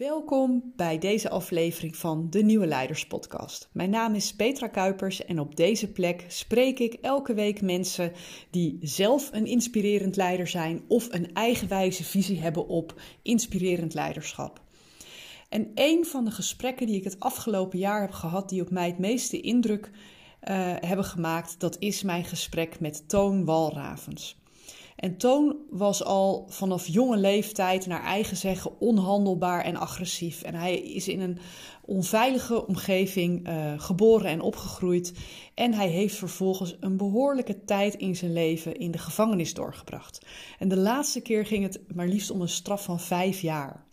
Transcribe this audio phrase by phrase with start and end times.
[0.00, 3.68] Welkom bij deze aflevering van de Nieuwe Leiders Podcast.
[3.72, 8.12] Mijn naam is Petra Kuipers en op deze plek spreek ik elke week mensen
[8.50, 14.60] die zelf een inspirerend leider zijn of een eigenwijze visie hebben op inspirerend leiderschap.
[15.48, 18.86] En een van de gesprekken die ik het afgelopen jaar heb gehad, die op mij
[18.86, 24.39] het meeste indruk uh, hebben gemaakt, dat is mijn gesprek met Toon Walravens.
[25.00, 30.42] En Toon was al vanaf jonge leeftijd naar eigen zeggen onhandelbaar en agressief.
[30.42, 31.38] En hij is in een
[31.84, 35.12] onveilige omgeving uh, geboren en opgegroeid.
[35.54, 40.26] En hij heeft vervolgens een behoorlijke tijd in zijn leven in de gevangenis doorgebracht.
[40.58, 43.84] En de laatste keer ging het maar liefst om een straf van vijf jaar.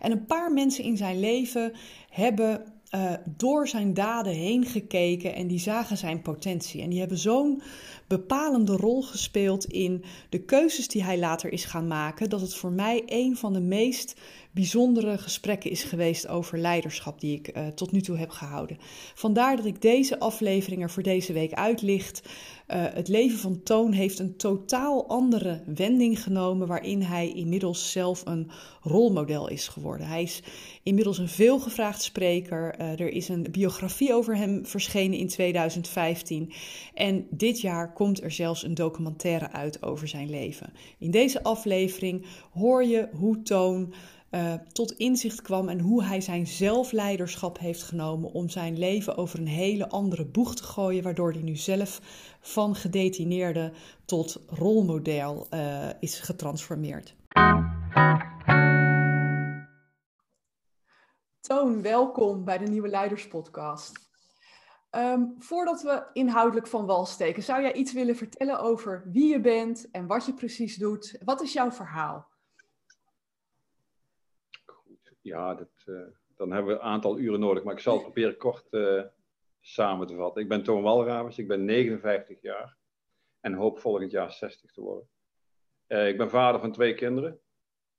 [0.00, 1.72] En een paar mensen in zijn leven
[2.08, 6.82] hebben uh, door zijn daden heen gekeken en die zagen zijn potentie.
[6.82, 7.62] En die hebben zo'n
[8.06, 12.72] bepalende rol gespeeld in de keuzes die hij later is gaan maken, dat het voor
[12.72, 14.20] mij een van de meest
[14.54, 18.78] bijzondere gesprekken is geweest over leiderschap die ik uh, tot nu toe heb gehouden.
[19.14, 22.22] Vandaar dat ik deze aflevering er voor deze week uitlicht.
[22.68, 28.22] Uh, het leven van Toon heeft een totaal andere wending genomen, waarin hij inmiddels zelf
[28.26, 28.50] een
[28.82, 30.06] rolmodel is geworden.
[30.06, 30.42] Hij is
[30.82, 32.80] inmiddels een veelgevraagd spreker.
[32.80, 36.52] Uh, er is een biografie over hem verschenen in 2015.
[36.94, 40.72] En dit jaar komt er zelfs een documentaire uit over zijn leven.
[40.98, 43.94] In deze aflevering hoor je hoe Toon
[44.34, 49.38] uh, tot inzicht kwam en hoe hij zijn zelfleiderschap heeft genomen om zijn leven over
[49.38, 52.00] een hele andere boeg te gooien, waardoor hij nu zelf
[52.40, 53.72] van gedetineerde
[54.04, 57.16] tot rolmodel uh, is getransformeerd.
[61.40, 63.92] Toon, welkom bij de Nieuwe Leiders Podcast.
[64.90, 69.40] Um, voordat we inhoudelijk van wal steken, zou jij iets willen vertellen over wie je
[69.40, 71.20] bent en wat je precies doet?
[71.24, 72.32] Wat is jouw verhaal?
[75.24, 76.00] Ja, dat, uh,
[76.36, 79.02] dan hebben we een aantal uren nodig, maar ik zal het proberen kort uh,
[79.60, 80.42] samen te vatten.
[80.42, 82.76] Ik ben Toon Walravens, ik ben 59 jaar
[83.40, 85.08] en hoop volgend jaar 60 te worden.
[85.88, 87.40] Uh, ik ben vader van twee kinderen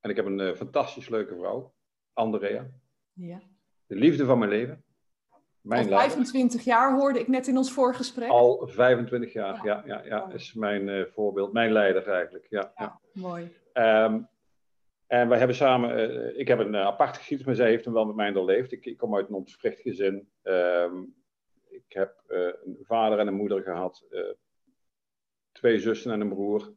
[0.00, 1.74] en ik heb een fantastisch leuke vrouw,
[2.12, 2.70] Andrea.
[3.12, 3.40] Ja.
[3.86, 4.84] De liefde van mijn leven.
[5.60, 8.28] Mijn Al 25 jaar hoorde ik net in ons voorgesprek.
[8.28, 12.46] Al 25 jaar, ja, ja, ja, ja is mijn voorbeeld, mijn leider eigenlijk.
[12.50, 13.00] Ja, ja.
[13.12, 13.56] Mooi.
[13.74, 14.28] Um,
[15.06, 17.94] en wij hebben samen, uh, ik heb een uh, aparte geschiedenis, maar zij heeft hem
[17.94, 18.72] wel met mij doorleefd.
[18.72, 20.28] Ik, ik kom uit een ontwricht gezin.
[20.42, 21.14] Um,
[21.68, 24.06] ik heb een vader en een moeder gehad,
[25.52, 26.74] twee zussen en een broer.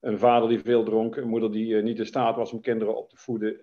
[0.00, 3.08] Een vader die veel dronk, een moeder die niet in staat was om kinderen op
[3.08, 3.60] te voeden.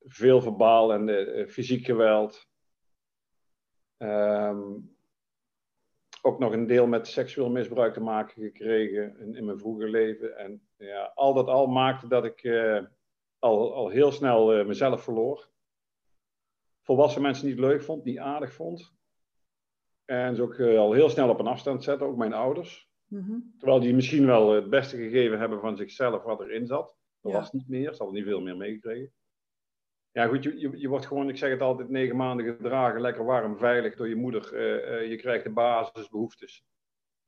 [0.00, 2.48] veel verbaal en fysiek geweld.
[3.98, 4.96] Um,
[6.22, 10.38] ook nog een deel met seksueel misbruik te maken gekregen in, in mijn vroege leven.
[10.38, 12.84] En ja, al dat al maakte dat ik uh,
[13.38, 15.48] al, al heel snel uh, mezelf verloor.
[16.82, 18.96] Volwassen mensen niet leuk vond, niet aardig vond.
[20.04, 22.90] En ze ook uh, al heel snel op een afstand zetten, ook mijn ouders.
[23.06, 23.54] Mm-hmm.
[23.58, 26.96] Terwijl die misschien wel het beste gegeven hebben van zichzelf wat erin zat.
[27.20, 27.38] Dat ja.
[27.38, 29.12] was niet meer, ze hadden niet veel meer meegekregen.
[30.12, 33.24] Ja, goed, je, je, je, wordt gewoon, ik zeg het altijd, negen maanden gedragen, lekker
[33.24, 34.52] warm, veilig door je moeder.
[34.52, 36.64] Uh, uh, je krijgt de basisbehoeftes.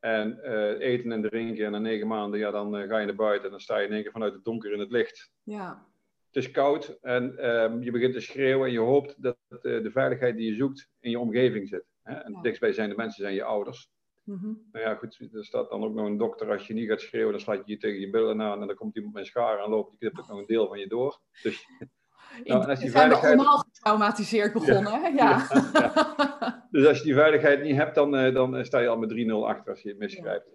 [0.01, 1.65] En uh, eten en drinken.
[1.65, 3.93] En na negen maanden, ja, dan ga je naar buiten en dan sta je in
[3.93, 5.31] één keer vanuit het donker in het licht.
[5.43, 5.89] Ja.
[6.27, 10.37] Het is koud en ehm, je begint te schreeuwen en je hoopt dat de veiligheid
[10.37, 11.85] die je zoekt in je omgeving zit.
[12.03, 12.15] Hè?
[12.15, 12.41] En ja.
[12.41, 13.91] dichtstbij zijn de mensen, zijn je ouders.
[14.25, 14.69] Mm-hmm.
[14.73, 17.33] Nou ja, goed, er staat dan ook nog een dokter, als je niet gaat schreeuwen,
[17.33, 19.71] dan slaat je je tegen je billen aan en dan komt iemand met scharen en
[19.71, 21.21] loopt, die knipt ook nog een deel van je door.
[21.43, 21.67] Dus
[22.45, 24.93] nou, als die zijn we allemaal getraumatiseerd begonnen.
[24.93, 25.09] Ja.
[25.09, 25.47] Ja.
[25.73, 26.29] ja.
[26.71, 29.31] Dus als je die veiligheid niet hebt, dan, uh, dan sta je al met 3-0
[29.31, 30.47] achter als je het misschrijft.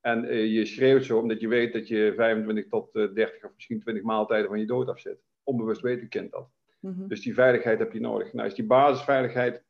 [0.00, 3.50] En uh, je schreeuwt zo omdat je weet dat je 25 tot uh, 30 of
[3.54, 5.18] misschien 20 maaltijden van je dood afzet.
[5.42, 6.48] Onbewust weet een kind dat.
[6.80, 7.08] Mm -hmm.
[7.08, 8.32] Dus die veiligheid heb je nodig.
[8.32, 9.62] Nou, als die basisveiligheid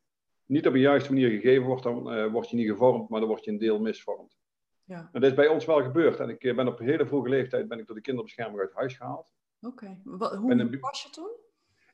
[0.45, 3.45] niet op de juiste manier gegeven wordt, dan word je niet gevormd, maar dan word
[3.45, 4.37] je een deel misvormd.
[4.83, 5.09] Ja.
[5.11, 6.19] En dat is bij ons wel gebeurd.
[6.19, 8.97] En ik ben op een hele vroege leeftijd ben ik door de kinderbescherming uit huis
[8.97, 9.27] gehaald.
[9.65, 9.99] Oké.
[10.07, 10.37] Okay.
[10.37, 10.79] Hoe een...
[10.79, 11.31] was je toen?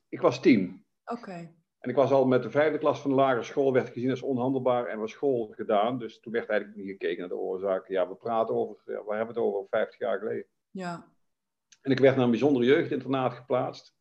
[0.10, 0.86] Ik was tien.
[1.06, 1.20] Oké.
[1.20, 1.56] Okay.
[1.80, 4.22] En ik was al met de vijfde klas van de lagere school, werd gezien als
[4.22, 6.00] onhandelbaar en was school gedaan.
[6.00, 7.94] Dus toen werd eigenlijk niet gekeken naar de oorzaken.
[7.94, 10.46] Ja, we praten over, ja, waar hebben we het over, 50 jaar geleden.
[10.72, 11.12] Ja.
[11.82, 13.96] En ik werd naar een bijzondere jeugdinternaat geplaatst.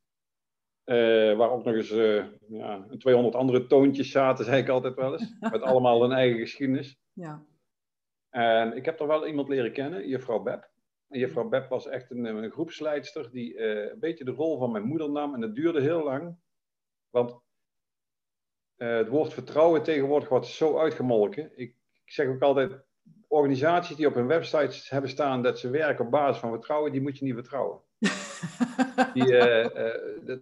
[0.85, 5.13] Uh, waar ook nog eens uh, ja, 200 andere toontjes zaten, zei ik altijd wel
[5.13, 5.37] eens.
[5.53, 6.99] met allemaal een eigen geschiedenis.
[7.13, 7.45] Ja.
[8.31, 10.71] En ik heb er wel iemand leren kennen, juffrouw Beb.
[11.11, 14.85] Juffrouw Beb was echt een, een groepsleidster die uh, een beetje de rol van mijn
[14.85, 15.35] moeder nam.
[15.35, 16.37] En dat duurde heel lang.
[17.11, 17.41] Want
[18.77, 21.45] uh, het woord vertrouwen tegenwoordig wordt zo uitgemolken.
[21.45, 21.75] Ik,
[22.05, 22.85] ik, zeg ook altijd,
[23.29, 27.01] organisaties die op hun websites hebben staan dat ze werken op basis van vertrouwen, die
[27.01, 27.81] moet je niet vertrouwen.
[29.15, 29.25] die,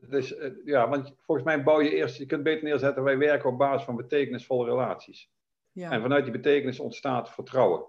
[0.08, 3.58] dus, ja, want volgens mij bouw je eerst, je kunt beter neerzetten, wij werken op
[3.58, 5.30] basis van betekenisvolle relaties.
[5.72, 5.90] Ja.
[5.90, 7.84] En vanuit die betekenis ontstaat vertrouwen.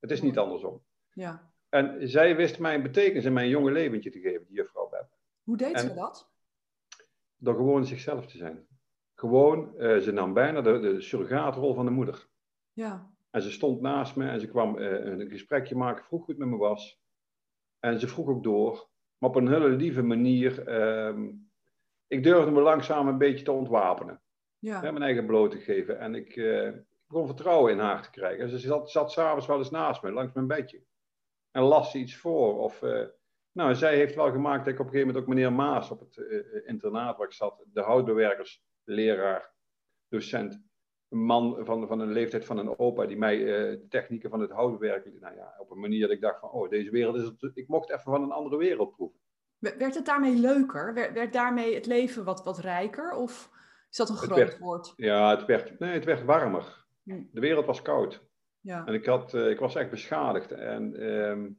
[0.00, 0.82] Het is niet andersom.
[1.12, 1.47] Ja.
[1.68, 5.08] En zij wist mij een betekenis in mijn jonge leventje te geven, die juffrouw Beb.
[5.42, 6.30] Hoe deed ze dat?
[7.36, 8.66] Door gewoon zichzelf te zijn.
[9.14, 12.28] Gewoon, uh, ze nam bijna de, de surrogaatrol van de moeder.
[12.72, 13.10] Ja.
[13.30, 16.38] En ze stond naast me en ze kwam uh, een gesprekje maken, vroeg hoe het
[16.38, 17.00] met me was.
[17.78, 18.88] En ze vroeg ook door,
[19.18, 20.68] maar op een hele lieve manier.
[20.68, 21.28] Uh,
[22.06, 24.22] ik durfde me langzaam een beetje te ontwapenen.
[24.58, 24.80] Ja.
[24.80, 25.98] mijn eigen bloot te geven.
[25.98, 26.70] En ik, uh,
[27.06, 28.44] begon vertrouwen in haar te krijgen.
[28.44, 30.82] En ze zat, zat s'avonds wel eens naast me, langs mijn bedje.
[31.50, 32.58] En las ze iets voor.
[32.58, 33.06] Of, uh,
[33.52, 36.00] nou, zij heeft wel gemaakt dat ik op een gegeven moment ook meneer Maas op
[36.00, 39.54] het uh, internaat waar ik zat, de houtbewerkers, leraar,
[40.08, 40.62] docent,
[41.08, 44.50] een man van, van een leeftijd van een opa die mij de technieken van het
[44.50, 47.50] houtbewerken, nou ja, op een manier dat ik dacht van, oh, deze wereld is het,
[47.54, 49.20] ik mocht even van een andere wereld proeven.
[49.58, 50.94] Werd het daarmee leuker?
[50.94, 53.12] Werd, werd daarmee het leven wat, wat rijker?
[53.12, 53.50] Of
[53.90, 54.92] is dat een groot woord?
[54.96, 56.86] Ja, het werd, nee, het werd warmer.
[57.02, 57.22] Hm.
[57.32, 58.27] De wereld was koud.
[58.60, 58.86] Ja.
[58.86, 60.52] En ik, had, uh, ik was echt beschadigd.
[60.52, 61.50] En uh,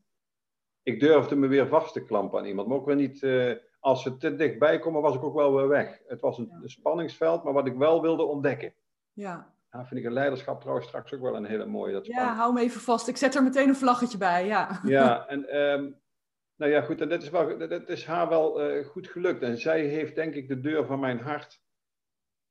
[0.84, 2.68] ik durfde me weer vast te klampen aan iemand.
[2.68, 5.68] Maar ook weer niet, uh, als ze te dichtbij komen, was ik ook wel weer
[5.68, 6.02] weg.
[6.08, 6.68] Het was een, Ja.
[6.68, 8.74] spanningsveld, maar wat ik wel wilde ontdekken.
[9.14, 9.54] Ja.
[9.72, 11.94] Ja, vind ik een leiderschap trouwens straks ook wel een hele mooie.
[11.94, 13.08] Dat ja, hou me even vast.
[13.08, 14.46] Ik zet er meteen een vlaggetje bij.
[14.46, 14.80] Ja.
[14.84, 15.92] Ja, en ehm,
[16.56, 19.42] nou ja, goed, en dat is, wel, dat is haar wel eh, goed gelukt.
[19.42, 21.62] En zij heeft denk ik de deur van mijn hart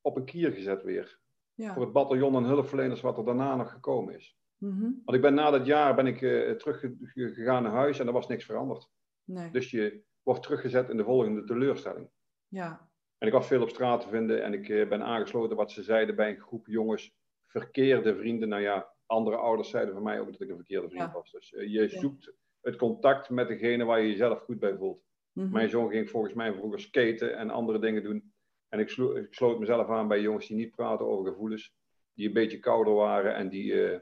[0.01, 1.19] op een kier gezet weer.
[1.55, 1.73] Ja.
[1.73, 4.38] Voor het bataljon en hulpverleners wat er daarna nog gekomen is.
[4.59, 4.83] Mhm.
[5.05, 8.27] Want ik ben na dat jaar ben ik uh, teruggegaan naar huis en er was
[8.27, 8.89] niks veranderd.
[9.25, 9.51] Nee.
[9.51, 12.11] Dus je wordt teruggezet in de volgende teleurstelling.
[12.49, 12.91] Ja.
[13.19, 15.83] En ik was veel op straat te vinden en ik uh, ben aangesloten wat ze
[15.83, 17.17] zeiden bij een groep jongens,
[17.47, 18.49] verkeerde vrienden.
[18.49, 21.13] Nou ja, andere ouders zeiden van mij ook dat ik een verkeerde vriend Ja.
[21.13, 21.31] was.
[21.31, 21.89] Dus uh, je Ja.
[22.01, 25.03] zoekt het contact met degene waar je jezelf goed bij voelt.
[25.33, 25.51] Mhm.
[25.51, 28.33] Mijn zoon ging volgens mij vroeger skaten en andere dingen doen.
[28.69, 31.75] En ik, slo ik sloot mezelf aan bij jongens die niet praten over gevoelens,
[32.15, 33.99] die een beetje kouder waren en die eh,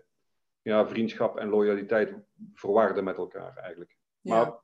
[0.67, 2.15] ja, vriendschap en loyaliteit
[2.55, 3.97] verwarden met elkaar eigenlijk.
[4.21, 4.35] Ja.
[4.35, 4.61] Maar,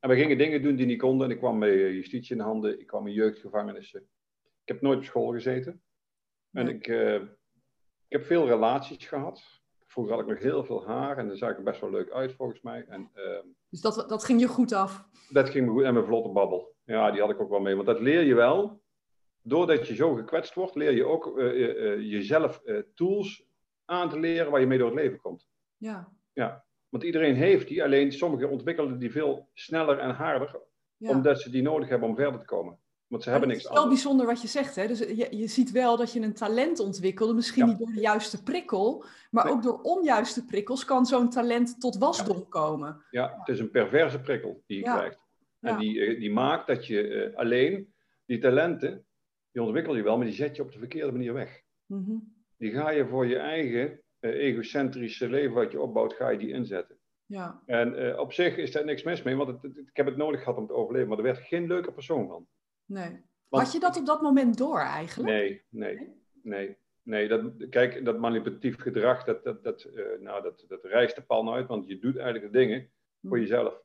[0.00, 1.26] en we gingen dingen doen die niet konden.
[1.26, 4.00] En ik kwam bij eh, justitie in handen, ik kwam in jeugdgevangenissen.
[4.42, 5.82] Ik heb nooit op school gezeten.
[6.52, 7.28] En ik, eh, ik
[8.08, 9.60] heb veel relaties gehad.
[9.86, 12.10] Vroeger had ik nog heel veel haar en daar zag ik er best wel leuk
[12.10, 12.84] uit volgens mij.
[12.88, 15.08] En, ehm, Dus dat, dat ging je goed af.
[15.28, 15.84] dat ging me goed.
[15.84, 16.74] En mijn vlotte babbel.
[16.84, 17.74] Ja, die had ik ook wel mee.
[17.74, 18.82] Want dat leer je wel.
[19.42, 22.62] Doordat je zo gekwetst wordt, leer je ook eh, jezelf
[22.94, 23.49] tools
[23.90, 25.48] aan te leren waar je mee door het leven komt.
[25.76, 26.08] Ja.
[26.88, 30.60] Want iedereen heeft die, alleen sommigen ontwikkelen die veel sneller en harder,
[30.96, 31.10] ja.
[31.10, 32.78] omdat ze die nodig hebben om verder te komen.
[33.06, 34.02] Want ze hebben het niks is wel anders.
[34.02, 34.76] bijzonder wat je zegt.
[34.76, 34.86] Hè?
[34.86, 37.34] Dus je, je ziet wel dat je een talent ontwikkelde.
[37.34, 37.68] Misschien Ja.
[37.70, 39.04] niet door de juiste prikkel.
[39.30, 39.52] Maar Nee.
[39.54, 43.04] ook door onjuiste prikkels kan zo'n talent tot wasdom komen.
[43.10, 44.96] Ja, het is een perverse prikkel die je Ja.
[44.96, 45.26] krijgt.
[45.60, 45.78] En Ja.
[45.78, 47.92] die, eh, die maakt dat je eh, alleen
[48.26, 49.06] die talenten,
[49.52, 51.62] die ontwikkel je wel, maar die zet je op de verkeerde manier weg.
[51.86, 52.16] Mhm.
[52.60, 56.52] Die ga je voor je eigen eh, egocentrische leven wat je opbouwt, ga je die
[56.52, 56.98] inzetten.
[57.26, 57.62] Ja.
[57.66, 60.16] En eh, op zich is daar niks mis mee, want het, het- ik heb het
[60.16, 62.46] nodig gehad om te overleven, maar er werd geen leuke persoon van.
[62.84, 63.22] Nee.
[63.48, 65.32] Want- Had je dat op dat moment door eigenlijk?
[65.32, 66.08] Nee, nee,
[66.42, 66.76] nee.
[67.02, 71.22] Nee, dat, kijk, dat manipulatief gedrag, dat, dat, dat, eh, nou, dat, dat rijst de
[71.22, 72.90] pan uit, want je doet eigenlijk de dingen
[73.22, 73.42] voor Hm.
[73.42, 73.82] jezelf.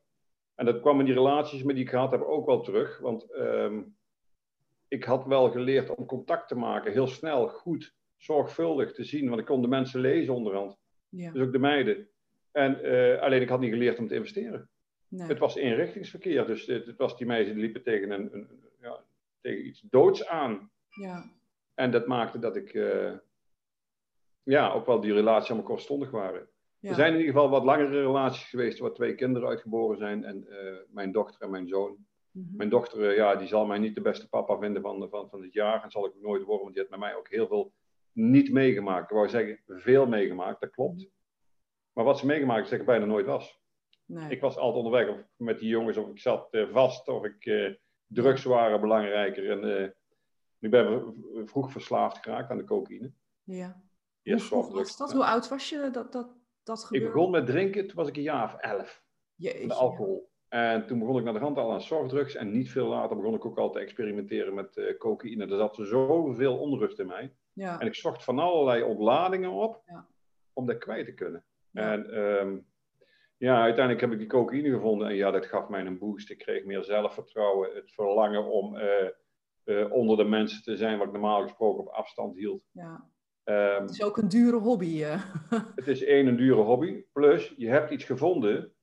[0.55, 3.31] En dat kwam in die relaties met die ik gehad heb ook wel terug, want
[3.31, 3.81] ehm,
[4.87, 9.39] ik had wel geleerd om contact te maken, heel snel, goed, zorgvuldig te zien, want
[9.39, 10.77] ik kon de mensen lezen onderhand,
[11.09, 11.31] Ja.
[11.31, 12.07] dus ook de meiden.
[12.51, 14.69] En, eh, alleen ik had niet geleerd om te investeren.
[15.07, 15.27] Nee.
[15.27, 18.47] Het was eenrichtingsverkeer, dus het, het was die meisjes die liepen tegen, een, een,
[18.81, 19.03] ja,
[19.41, 20.71] tegen iets doods aan.
[20.89, 21.31] Ja.
[21.73, 23.11] En dat maakte dat ik, eh,
[24.43, 26.47] ja, ook wel die relaties allemaal kortstondig waren.
[26.79, 26.89] Ja.
[26.89, 30.23] Er zijn in ieder geval wat langere relaties geweest waar twee kinderen uitgeboren zijn.
[30.23, 31.97] En eh, mijn dochter en mijn zoon.
[32.31, 32.55] Mhm.
[32.55, 35.53] Mijn dochter, ja, die zal mij niet de beste papa vinden van, van, van dit
[35.53, 35.83] jaar.
[35.83, 37.73] En zal ik ook nooit worden, want die heeft met mij ook heel veel
[38.15, 39.09] niet meegemaakt.
[39.09, 41.07] Ik wou zeggen, veel meegemaakt, dat klopt.
[41.93, 43.59] Maar wat ze meegemaakt heeft, zeg ik bijna nooit was.
[44.05, 44.29] Nee.
[44.29, 47.45] Ik was altijd onderweg of met die jongens, of ik zat eh, vast, of ik
[47.45, 47.73] eh,
[48.07, 49.51] drugs waren belangrijker.
[49.51, 49.89] En eh,
[50.59, 51.13] ik ben
[51.45, 53.11] vroeg verslaafd geraakt aan de cocaïne.
[53.43, 53.83] Ja.
[54.49, 55.11] Hoe was dat?
[55.13, 57.07] Hoe oud was je dat dat, dat Ik gebeurde?
[57.13, 59.03] begon met drinken, toen was ik een jaar of elf.
[59.35, 59.67] Jeetje.
[59.67, 60.29] de alcohol.
[60.55, 62.35] En toen begon ik naar de hand al aan softdrugs.
[62.35, 65.43] En niet veel later begon ik ook al te experimenteren met eh, cocaïne.
[65.43, 67.33] Er zat zoveel onrust in mij.
[67.53, 67.79] Ja.
[67.79, 70.07] En ik zocht van allerlei ontladingen op Ja.
[70.53, 71.45] om dat kwijt te kunnen.
[71.71, 71.91] Ja.
[71.91, 72.57] En ehm,
[73.37, 75.07] ja, uiteindelijk heb ik die cocaïne gevonden.
[75.07, 76.29] En ja, dat gaf mij een boost.
[76.31, 77.75] Ik kreeg meer zelfvertrouwen.
[77.75, 79.07] Het verlangen om eh,
[79.63, 82.63] eh, onder de mensen te zijn, wat ik normaal gesproken op afstand hield.
[82.71, 83.09] ja.
[83.47, 85.03] Um, het is ook een dure hobby.
[85.75, 87.03] het is één, een dure hobby.
[87.13, 88.74] Plus, je hebt iets gevonden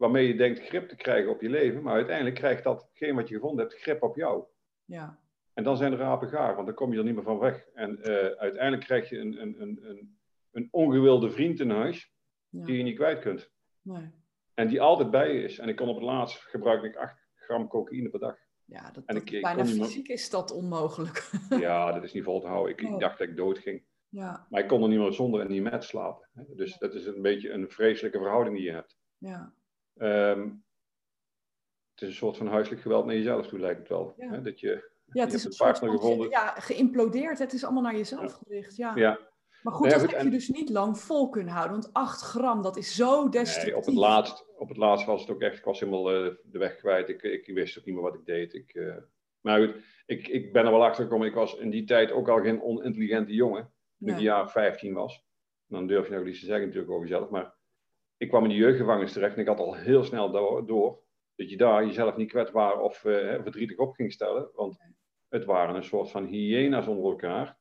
[0.00, 1.82] waarmee je denkt grip te krijgen op je leven.
[1.82, 4.44] Maar uiteindelijk krijgt datgene wat je gevonden hebt grip op jou.
[4.84, 5.18] Ja.
[5.54, 7.66] En dan zijn de rapen gaar, want dan kom je er niet meer van weg.
[7.74, 10.18] En uh, uiteindelijk krijg je een, een, een, een,
[10.50, 12.12] een ongewilde vriend in huis
[12.48, 13.50] die je niet kwijt kunt.
[13.82, 14.10] Nee.
[14.54, 15.58] En die altijd bij je is.
[15.58, 18.36] En ik kon op het laatst gebruik ik 8 gram cocaïne per dag.
[18.64, 21.30] Ja, dat, en dat ik, bijna fysiek is dat onmogelijk.
[21.66, 22.72] ja, dat is niet vol te houden.
[22.72, 23.82] Ik, ik dacht dat ik dood ging.
[24.08, 24.46] Ja.
[24.50, 26.28] Maar ik kon er niet meer zonder en niet met slapen.
[26.56, 28.98] Dus dat is een beetje een vreselijke verhouding die je hebt.
[29.18, 29.54] Ja.
[29.96, 30.64] Um,
[31.92, 34.14] het is een soort van huiselijk geweld naar jezelf toe, lijkt het wel.
[34.16, 34.30] Ja.
[34.30, 34.42] Hè?
[34.42, 36.30] Dat je, ja, het is een soort van gevonden.
[36.30, 37.38] ja, geïmplodeerd.
[37.38, 38.76] Het is allemaal naar jezelf gericht.
[38.76, 38.92] Ja.
[38.94, 39.18] ja.
[39.62, 41.80] Maar goed, dat heb je dus niet lang vol kunnen houden.
[41.80, 43.64] Want 8 gram, dat is zo destructief.
[43.64, 46.34] Nee, op, het laatst, op het laatst was het ook echt, ik was helemaal uh,
[46.42, 47.08] de weg kwijt.
[47.08, 48.54] Ik, ik wist ook niet meer wat ik deed.
[48.54, 48.96] Ik, uh,
[49.40, 49.74] maar goed,
[50.06, 51.26] ik, ik ben er wel achter gekomen.
[51.26, 53.62] Ik was in die tijd ook al geen onintelligente jongen.
[53.62, 54.10] Toen nee.
[54.10, 55.24] ik een jaar 15 was.
[55.66, 57.30] dan durf je nog iets te zeggen natuurlijk over jezelf.
[57.30, 57.54] Maar
[58.20, 61.02] ik kwam in de jeugdgevangenis terecht en ik had al heel snel door, door
[61.34, 64.50] dat je daar jezelf niet kwetsbaar of uh, verdrietig op ging stellen.
[64.54, 64.78] Want
[65.28, 67.58] het waren een soort van hyena's onder elkaar.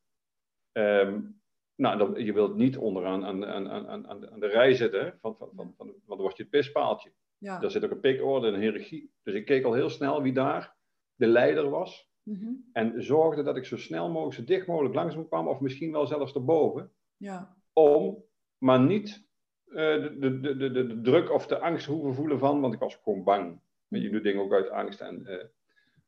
[0.72, 1.42] Um,
[1.76, 5.36] nou, dan, je wilt niet onderaan aan, aan, aan, aan, aan de rij zitten, van,
[5.38, 7.14] van, van, van, want dan word je het pispaaltje.
[7.38, 7.60] Ja.
[7.60, 9.14] Daar zit ook een pikorde en een hiërarchie.
[9.24, 10.76] Dus ik keek al heel snel wie daar
[11.16, 12.10] de leider was.
[12.24, 12.70] Mm-hmm.
[12.74, 15.92] En zorgde dat ik zo snel mogelijk, zo dicht mogelijk langs hem kwam, of misschien
[15.92, 16.92] wel zelfs erboven.
[17.18, 17.58] Ja.
[17.74, 18.24] Om,
[18.58, 19.29] maar niet
[19.70, 22.96] de, de, de, de, de druk of de angst hoeven voelen van, want ik was
[23.04, 23.62] gewoon bang.
[23.88, 25.02] Je doet dingen ook uit angst.
[25.02, 25.44] En, uh,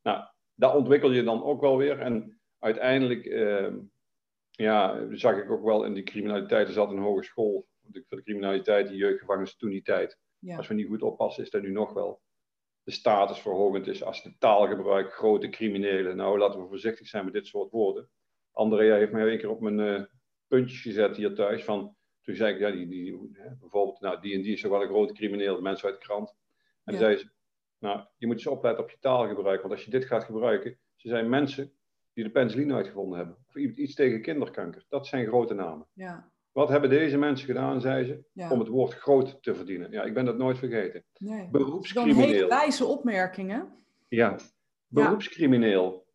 [0.01, 0.23] nou,
[0.55, 1.99] daar ontwikkel je dan ook wel weer.
[1.99, 3.73] En uiteindelijk uh,
[4.51, 6.67] ja, zag ik ook wel in die criminaliteit.
[6.67, 7.67] Er zat een hogeschool.
[7.81, 10.19] Voor de criminaliteit, die jeugdgevangenis toen die tijd.
[10.39, 10.57] Ja.
[10.57, 12.21] Als we niet goed oppassen, is dat nu nog wel.
[12.83, 16.15] De status verhogend is als de taalgebruik, grote criminelen.
[16.15, 18.09] Nou, laten we voorzichtig zijn met dit soort woorden.
[18.51, 20.03] Andrea heeft mij een keer op mijn uh,
[20.47, 21.63] puntjes gezet hier thuis.
[21.63, 24.81] Van, toen zei ik, ja, die, die, bijvoorbeeld, nou, die en die is toch wel
[24.81, 26.35] een grote crimineel, mensen uit de krant.
[26.83, 26.99] En Ja.
[26.99, 27.29] zei ze,
[27.79, 29.61] nou, je moet eens opletten op je taalgebruik.
[29.61, 31.71] Want als je dit gaat gebruiken, ze zijn mensen
[32.13, 33.37] die de penicilline uitgevonden hebben.
[33.47, 34.85] Of iets tegen kinderkanker.
[34.89, 35.87] Dat zijn grote namen.
[35.93, 36.29] Ja.
[36.51, 38.51] Wat hebben deze mensen gedaan, zei ze, Ja.
[38.51, 39.91] om het woord groot te verdienen?
[39.91, 41.03] Ja, ik ben dat nooit vergeten.
[41.17, 41.29] Nee.
[41.29, 42.25] Dat is wel een Beroepscrimineel.
[42.27, 43.59] hele wijze opmerking, hè?
[44.09, 44.35] Ja,
[44.87, 46.05] beroepscrimineel.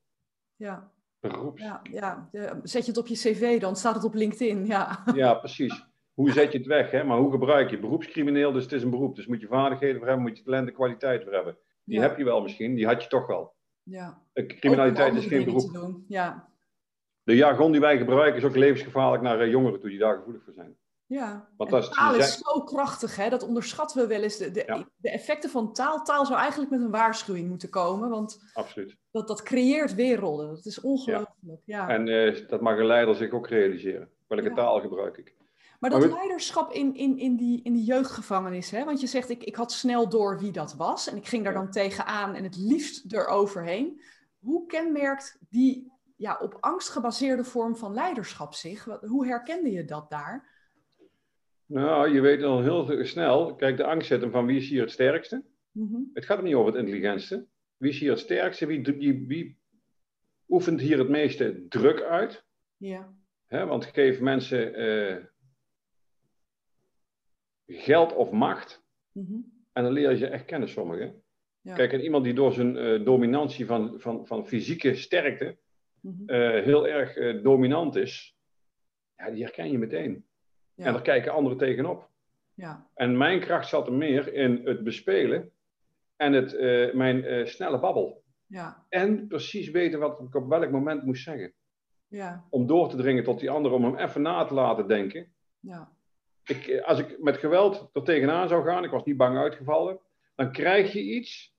[0.57, 0.93] Ja.
[1.21, 1.63] Beroeps...
[1.63, 2.29] Ja, ja.
[2.33, 4.67] De- zet je het op je cv, dan staat het op LinkedIn.
[4.67, 5.03] Ja.
[5.15, 5.85] Ja, precies.
[6.17, 7.05] Hoe zet je het weg, hè?
[7.05, 7.79] maar hoe gebruik je?
[7.79, 9.17] Beroepscrimineel, dus het is een beroep.
[9.17, 11.57] Dus moet je vaardigheden voor hebben, moet je talent en kwaliteit voor hebben.
[11.85, 12.03] Die Ja.
[12.03, 13.55] heb je wel misschien, die had je toch wel.
[13.83, 14.23] ja.
[14.33, 15.61] Eh, Criminaliteit is geen beroep.
[15.61, 16.05] te doen.
[16.09, 16.49] Ja.
[17.23, 20.43] De jargon die wij gebruiken is ook levensgevaarlijk naar eh, jongeren toe die daar gevoelig
[20.45, 20.77] voor zijn.
[21.07, 23.29] Ja, Want dat taal is zo krachtig, hè?
[23.29, 24.37] dat onderschatten we wel eens.
[24.37, 24.89] De, de, Ja.
[24.97, 28.97] de effecten van taal, taal zou eigenlijk met een waarschuwing moeten komen, want Absoluut.
[29.11, 30.49] dat, dat creëert werelden.
[30.49, 31.61] Dat is ongelooflijk.
[31.65, 31.89] Ja.
[31.89, 34.11] En eh, dat mag een leider zich ook realiseren.
[34.27, 35.35] Welke taal gebruik ik?
[35.81, 38.85] Maar dat leiderschap in, in, in, die, in die jeugdgevangenis, hè?
[38.85, 41.53] want je zegt, ik, ik had snel door wie dat was en ik ging daar
[41.53, 44.01] dan tegenaan en het liefst eroverheen.
[44.39, 48.85] Hoe kenmerkt die ja, op angst gebaseerde vorm van leiderschap zich?
[48.85, 50.55] Hoe herkende je dat daar?
[51.67, 53.55] Nou, je weet al heel snel.
[53.55, 55.45] Kijk, de angst hem van wie is hier het sterkste?
[55.71, 56.01] Mhm.
[56.13, 57.47] Het gaat er niet over het intelligentste.
[57.77, 58.67] Wie is hier het sterkste?
[58.67, 59.59] Wie, wie, wie
[60.49, 62.45] oefent hier het meeste druk uit?
[62.77, 63.15] Ja,
[63.47, 63.67] Hè?
[63.67, 65.25] Want geef mensen eh,
[67.67, 69.35] geld of macht Mhm.
[69.73, 71.23] en dan leer je ze echt kennen sommigen.
[71.61, 71.75] Ja.
[71.75, 75.57] Kijk, en iemand die door zijn eh, dominantie van, van, van fysieke sterkte
[76.01, 76.29] Mhm.
[76.29, 78.37] eh, heel erg eh, dominant is,
[79.17, 80.25] ja, die herken je meteen.
[80.75, 80.85] Ja.
[80.85, 82.11] En daar kijken anderen tegenop.
[82.55, 85.51] ja, En mijn kracht zat er meer in het bespelen
[86.17, 86.57] en het,
[86.95, 88.23] mijn snelle babbel.
[88.47, 91.53] ja, En precies weten wat ik op welk moment moest zeggen.
[92.09, 95.33] ja, Om door te dringen tot die ander, om hem even na te laten denken.
[95.61, 95.96] ja,
[96.47, 99.99] Ik, als ik met geweld er tegenaan zou gaan, ik was niet bang uitgevallen,
[100.35, 101.55] dan krijg je iets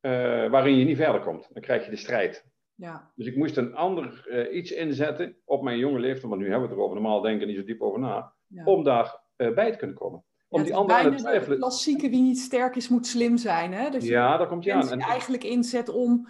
[0.00, 0.10] eh,
[0.50, 1.48] waarin je niet verder komt.
[1.52, 2.44] Dan krijg je de strijd.
[2.74, 6.42] ja, Dus ik moest een ander eh, iets inzetten op mijn jonge leeftijd, want nu
[6.50, 8.64] hebben we het erover, normaal denken niet zo diep over na, ja.
[8.64, 10.24] om daar eh, bij te kunnen komen.
[10.48, 11.58] Om Ja, die het is ander aan bijna het de twijfelen.
[11.58, 13.72] klassieke wie niet sterk is, moet slim zijn.
[13.72, 13.86] Hè?
[13.86, 14.88] Je Ja, daar komt je aan.
[14.90, 16.26] En- eigenlijk inzet om...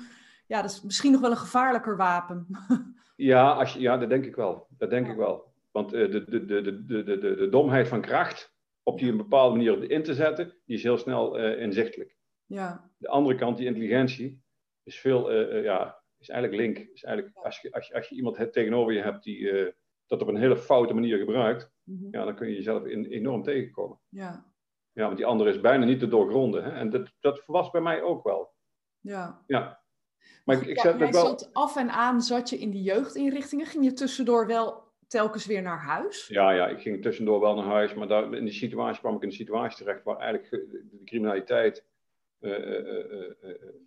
[0.47, 2.47] Ja, dat is misschien nog wel een gevaarlijker wapen.
[3.17, 4.67] Ja, als je, ja, dat denk ik wel.
[4.79, 5.53] Dat denk ik wel.
[5.77, 9.17] Want eh, de, de, de, de, de, de, de domheid van kracht, op die een
[9.17, 12.17] bepaalde manier in te zetten, die is heel snel eh, inzichtelijk.
[12.47, 12.91] Ja.
[12.97, 14.43] De andere kant, die intelligentie,
[14.83, 16.89] is veel, eh, ja, is eigenlijk link.
[16.93, 19.75] Is eigenlijk, als, je, als, je, als je iemand tegenover je hebt die
[20.07, 22.09] dat op een hele foute manier gebruikt, mhm.
[22.11, 24.01] ja, dan kun je jezelf in, enorm tegenkomen.
[24.09, 24.53] Ja.
[24.93, 26.65] ja, want die andere is bijna niet te doorgronden.
[26.65, 26.71] Hè?
[26.71, 28.55] En dat, dat was bij mij ook wel.
[29.01, 29.45] Ja.
[29.47, 29.83] ja.
[30.45, 31.13] Maar ik, ik zat wel...
[31.13, 35.63] zat af en aan, zat je in die jeugdinrichtingen, ging je tussendoor wel telkens weer
[35.63, 36.27] naar huis?
[36.27, 37.95] Ja, ja ik ging tussendoor wel naar huis.
[37.95, 41.85] Maar daar, in die situatie kwam ik in een situatie terecht waar eigenlijk de criminaliteit
[42.41, 43.35] uh, uh,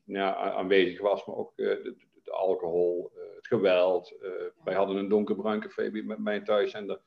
[0.06, 1.26] ja, aanwezig was.
[1.26, 4.16] Maar ook de, de, alcohol, het geweld.
[4.64, 6.74] wij hadden een donkerbruin café met mij thuis.
[6.74, 7.00] En de,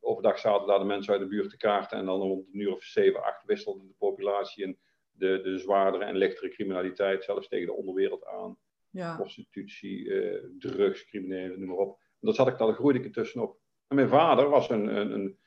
[0.00, 1.98] overdag zaten daar de mensen uit de buurt te kaarten.
[1.98, 4.78] En dan rond een uur of zeven, acht wisselde de populatie in
[5.12, 7.24] de, de zwaardere en lichtere criminaliteit.
[7.24, 8.58] Zelfs tegen de onderwereld aan.
[8.90, 9.16] Ja.
[9.16, 10.12] Prostitutie,
[10.58, 12.00] drugs, criminelen, noem maar op.
[12.20, 13.56] Dat zat ik, daar groeide ik er tussenop.
[13.88, 15.38] En mijn vader was een, een, een,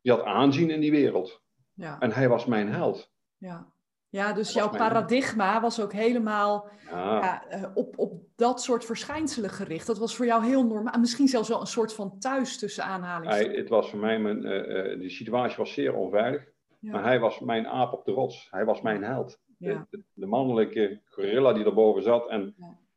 [0.00, 1.42] die had aanzien in die wereld.
[1.74, 1.98] Ja.
[1.98, 3.12] En hij was mijn held.
[3.36, 3.72] Ja.
[4.10, 7.48] Ja, dus jouw paradigma was ook helemaal ja.
[7.48, 9.86] Eh, op, op dat soort verschijnselen gericht.
[9.86, 10.98] Dat was voor jou heel normaal.
[11.00, 13.56] Misschien zelfs wel een soort van thuis tussen aanhalingstekens.
[13.56, 16.48] Het was voor mij, mijn, uh, uh, die situatie was zeer onveilig.
[16.80, 18.48] Maar hij was mijn aap op de rots.
[18.50, 19.40] Hij was mijn held.
[19.56, 19.80] De,
[20.12, 22.28] de, mannelijke gorilla die erboven zat.
[22.28, 22.54] En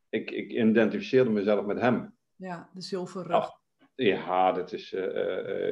[0.09, 2.13] ik, ik identificeerde mezelf met hem.
[2.41, 3.49] Ja, de zilverrug.
[3.95, 4.93] ja, dat is,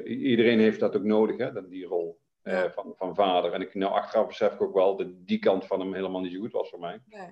[0.06, 2.20] iedereen heeft dat ook nodig, hè, die rol.
[2.42, 3.54] Eh, van, van vader.
[3.54, 6.32] En ik, nou, achteraf besef ik ook wel dat die kant van hem helemaal niet
[6.32, 7.02] zo goed was voor mij.
[7.06, 7.30] Nee.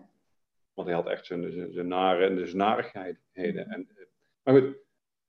[0.73, 3.19] Want hij had echt zijn, zijn, nare en dus narigheden.
[3.33, 4.05] En, eh,
[4.43, 4.75] maar goed,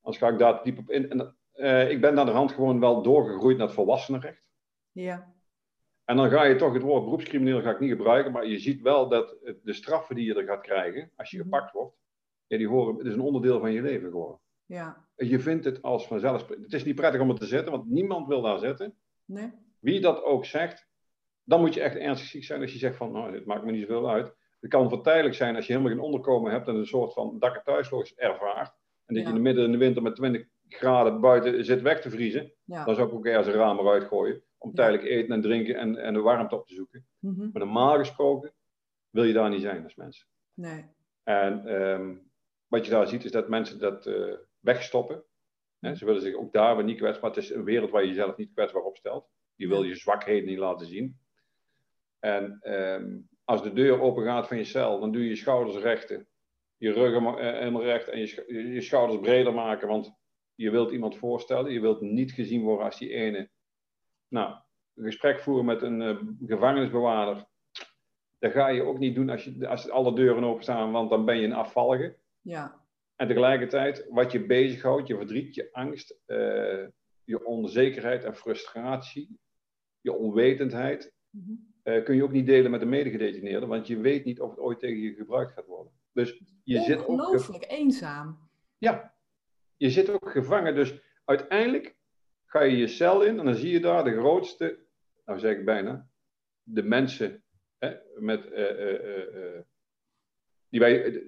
[0.01, 1.11] als ga ik daar diep op in.
[1.11, 4.49] En, uh, ik ben naar de hand gewoon wel doorgegroeid naar het volwassenenrecht.
[4.93, 5.35] Ja.
[6.05, 8.83] En dan ga je toch het woord beroepscrimineel ga ik niet gebruiken, maar je ziet
[8.83, 11.45] wel dat de straffen die je er gaat krijgen als je mhm.
[11.45, 11.97] gepakt wordt,
[12.49, 14.41] ja, die horen, het is een onderdeel van je leven geworden.
[14.67, 15.07] Ja.
[15.17, 16.49] Je vindt het als vanzelf.
[16.49, 18.95] Het is niet prettig om het te zetten, want niemand wil daar zitten.
[19.25, 19.53] Nee.
[19.79, 20.89] Wie dat ook zegt,
[21.45, 23.71] dan moet je echt ernstig ziek zijn als je zegt van, nou, dit maakt me
[23.71, 24.35] niet zoveel uit.
[24.61, 27.39] Het kan voor tijdelijk zijn als je helemaal geen onderkomen hebt en een soort van
[27.39, 28.77] dak- en thuisloos ervaart.
[29.07, 32.01] En dat je in de midden in de winter met 20 graden buiten zit weg
[32.01, 32.53] te vriezen.
[32.65, 34.43] Dan zou ik ook ergens een raam eruit gooien.
[34.59, 37.07] Om tijdelijk eten en drinken en, en de warmte op te zoeken.
[37.19, 37.39] Mhm.
[37.39, 38.53] Maar normaal gesproken
[39.11, 40.27] wil je daar niet zijn als mensen.
[40.55, 40.85] Nee.
[41.23, 42.15] En ehm,
[42.69, 45.25] wat je daar ziet is dat mensen dat uh, wegstoppen.
[45.81, 47.31] ze willen zich ook daar weer niet kwetsbaar.
[47.31, 49.29] Het is een wereld waar je jezelf niet kwetsbaar op stelt.
[49.55, 51.19] Je wil je zwakheden niet laten zien.
[52.19, 55.77] En ehm, als de deur open gaat van je cel, dan doe je je schouders
[55.77, 56.29] rechten.
[56.77, 59.89] Je rug eh, helemaal recht en je, je schouders breder maken.
[59.89, 60.13] Want
[60.55, 61.73] je wilt iemand voorstellen.
[61.73, 63.51] Je wilt niet gezien worden als die ene.
[64.29, 64.55] Nou,
[64.95, 67.47] een gesprek voeren met een uh, gevangenisbewaarder.
[68.39, 71.25] Dat ga je ook niet doen als, je, als alle deuren open staan, want dan
[71.25, 72.18] ben je een afvallige.
[72.41, 72.87] Ja.
[73.17, 76.87] En tegelijkertijd, wat je bezighoudt, je verdriet, je angst, uh,
[77.25, 79.39] je onzekerheid en frustratie,
[80.01, 81.53] je onwetendheid, mhm.
[81.83, 84.59] eh, kun je ook niet delen met de medegedetineerde, want je weet niet of het
[84.59, 85.93] ooit tegen je gebruikt gaat worden.
[86.13, 87.09] Dus je zit ook.
[87.09, 88.49] Ongelooflijk eenzaam.
[88.79, 89.15] Ja,
[89.77, 90.75] je zit ook gevangen.
[90.75, 91.97] Dus uiteindelijk
[92.47, 94.79] ga je je cel in en dan zie je daar de grootste,
[95.25, 96.09] nou zeg ik bijna,
[96.63, 97.43] de mensen
[97.79, 99.61] hè, met, uh, uh,
[100.69, 101.23] die, wij,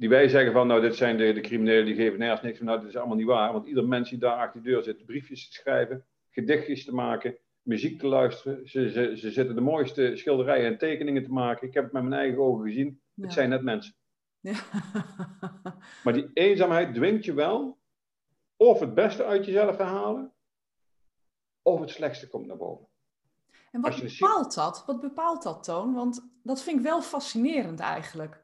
[0.00, 2.66] die wij zeggen van, nou dit zijn de, de criminelen die geven nergens niks van,
[2.66, 3.52] nou dat is allemaal niet waar.
[3.52, 7.36] Want ieder mens die daar achter de deur zit, briefjes te schrijven, gedichtjes te maken,
[7.62, 8.68] muziek te luisteren.
[8.68, 11.68] Ze, ze, ze zitten de mooiste schilderijen en tekeningen te maken.
[11.68, 13.00] Ik heb het met mijn eigen ogen gezien.
[13.20, 13.94] Het zijn net mensen.
[14.40, 14.54] Ja.
[16.04, 17.78] maar die eenzaamheid dwingt je wel
[18.56, 20.32] of het beste uit jezelf te halen,
[21.62, 22.86] of het slechtste komt naar boven.
[23.72, 24.84] En wat bepaalt dat?
[24.86, 25.94] Wat bepaalt dat, Toon?
[25.94, 28.42] Want dat vind ik wel fascinerend eigenlijk.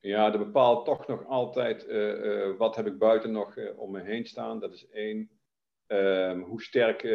[0.00, 3.90] Ja, dat bepaalt toch nog altijd uh, uh, wat heb ik buiten nog uh, om
[3.90, 4.60] me heen staan.
[4.60, 5.30] Dat is één.
[5.86, 7.08] Um, hoe sterk,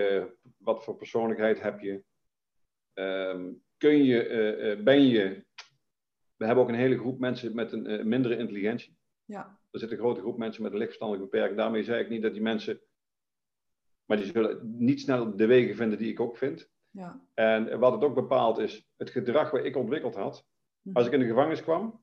[0.58, 2.04] wat voor persoonlijkheid heb je?
[2.94, 5.46] Um, kun je, ben je.
[6.36, 8.98] We hebben ook een hele groep mensen met een mindere intelligentie.
[9.26, 9.60] Ja.
[9.72, 11.60] Er zit een grote groep mensen met een lichtverstandelijke beperking.
[11.60, 12.82] Daarmee zeg ik niet dat die mensen.
[14.06, 16.70] Maar die zullen niet snel de wegen vinden die ik ook vind.
[16.89, 17.22] Ja.
[17.34, 20.48] En wat het ook bepaalt is het gedrag wat ik ontwikkeld had.
[20.82, 20.96] Mhm.
[20.96, 22.02] Als ik in de gevangenis kwam,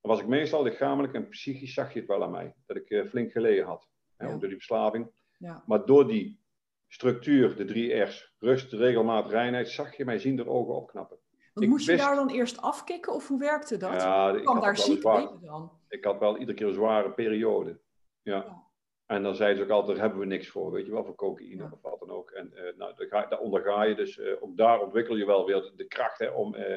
[0.00, 2.54] dan was ik meestal lichamelijk en psychisch zag je het wel aan mij.
[2.66, 3.88] Dat ik flink geleden had.
[4.16, 4.30] Hè, ja.
[4.36, 5.10] Door die verslaving.
[5.38, 5.62] Ja.
[5.66, 6.40] Maar door die
[6.88, 11.18] structuur, de drie R's, rust, regelmaat, reinheid, zag je mijn ziende ogen opknappen.
[11.52, 13.92] Want moest je daar dan eerst afkicken of hoe werkte dat?
[13.92, 15.72] Ja, ik kan daar ziek weten dan?
[15.88, 17.80] Ik had wel iedere keer een zware periode.
[18.22, 18.66] Ja.
[19.06, 21.14] En dan zeiden ze ook altijd, daar hebben we niks voor, weet je wel, voor
[21.14, 22.30] cocaïne of wat dan ook.
[22.30, 25.46] En uh, nou, daar, ga, daar onderga je dus, uh, ook daar ontwikkel je wel
[25.46, 26.76] weer de, kracht hè, om uh,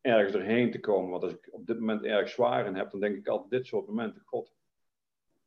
[0.00, 1.10] ergens erheen te komen.
[1.10, 3.66] Want als ik op dit moment erg zwaar in heb, dan denk ik altijd dit
[3.66, 4.52] soort momenten, god,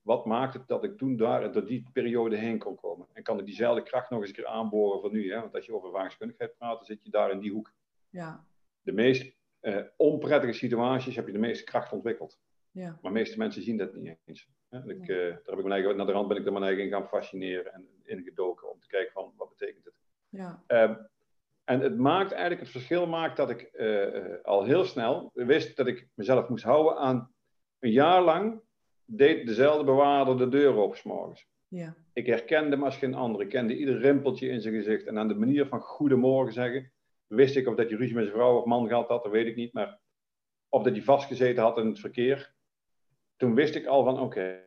[0.01, 3.07] wat maakt het dat ik toen daar door die periode heen kon komen?
[3.13, 5.31] En kan ik diezelfde kracht nog eens een keer aanboren van nu?
[5.31, 5.39] Hè?
[5.39, 7.73] Want als je over ervaringskundigheid praat, dan zit je daar in die hoek.
[8.09, 8.45] Ja.
[8.81, 12.39] De meest uh, onprettige situaties heb je de meeste kracht ontwikkeld.
[12.71, 12.89] Ja.
[13.01, 14.47] Maar de meeste mensen zien dat niet eens.
[14.69, 14.89] Hè?
[14.89, 16.83] Ik, uh, daar heb ik mijn eigen, naar de rand ben ik er mijn eigen
[16.83, 19.93] in gaan fascineren en ingedoken om te kijken van wat betekent het.
[20.29, 20.63] Ja.
[20.67, 20.95] Uh,
[21.63, 25.87] En het maakt eigenlijk, het verschil maakt dat ik eh, al heel snel wist dat
[25.87, 27.33] ik mezelf moest houden aan
[27.79, 28.61] een jaar lang
[29.05, 31.47] deed dezelfde bewaarder de deur open s'morgens.
[31.67, 31.95] Ja.
[32.13, 33.41] Ik herkende hem als geen ander.
[33.41, 35.05] Ik kende ieder rimpeltje in zijn gezicht.
[35.05, 36.91] En aan de manier van goedemorgen zeggen,
[37.27, 39.47] wist ik of dat hij ruzie met zijn vrouw of man gehad had, dat weet
[39.47, 39.73] ik niet.
[39.73, 39.99] Maar
[40.69, 42.53] of dat hij vastgezeten had in het verkeer.
[43.35, 44.59] Toen wist ik al van, oké,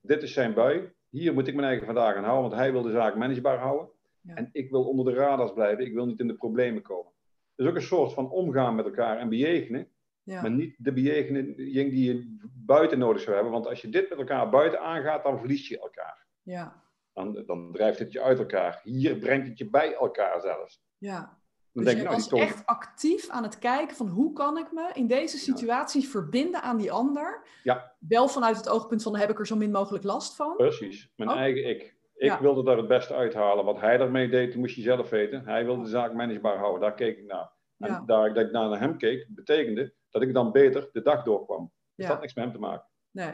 [0.00, 0.92] dit is zijn bui.
[1.08, 3.90] Hier moet ik mijn eigen vandaag aan houden, want hij wil de zaak managebaar houden.
[4.28, 4.34] Ja.
[4.34, 5.84] En ik wil onder de radars blijven.
[5.86, 7.12] Ik wil niet in de problemen komen.
[7.54, 9.88] Dus ook een soort van omgaan met elkaar en bejegenen.
[10.22, 10.40] Ja.
[10.42, 13.52] Maar niet de bejegening die je buiten nodig zou hebben.
[13.52, 16.26] Want als je dit met elkaar buiten aangaat, dan verlies je elkaar.
[16.42, 16.86] ja.
[17.12, 18.80] Dan, dan drijft het je uit elkaar.
[18.84, 20.82] Hier brengt het je bij elkaar zelfs.
[20.98, 21.36] ja.
[21.72, 24.72] Dan Dus denk je nou, was echt actief aan het kijken van hoe kan ik
[24.72, 27.46] me in deze situatie verbinden aan die ander.
[27.62, 27.96] Ja.
[27.98, 30.56] Wel vanuit het oogpunt van heb ik er zo min mogelijk last van.
[30.56, 31.36] Precies, mijn Oh.
[31.36, 31.96] eigen ik.
[32.18, 32.40] Ik Ja.
[32.40, 33.64] wilde daar het beste uithalen.
[33.64, 35.44] Wat hij daarmee deed, moest je zelf weten.
[35.44, 36.80] Hij wilde de zaak managebaar houden.
[36.80, 37.52] Daar keek ik naar.
[37.78, 38.02] En Ja.
[38.06, 41.72] daar dat ik naar hem keek, betekende dat ik dan beter de dag doorkwam.
[41.94, 42.88] Dus dat had niks met hem te maken.
[43.10, 43.32] Nee.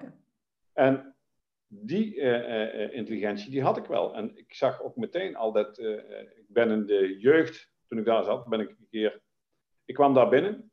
[0.72, 1.16] En
[1.66, 4.14] die eh, eh, eh, intelligentie, die had ik wel.
[4.14, 8.24] En ik zag ook meteen al dat, ik ben in de jeugd, toen ik daar
[8.24, 9.22] zat, ben ik een keer,
[9.84, 10.72] ik kwam daar binnen,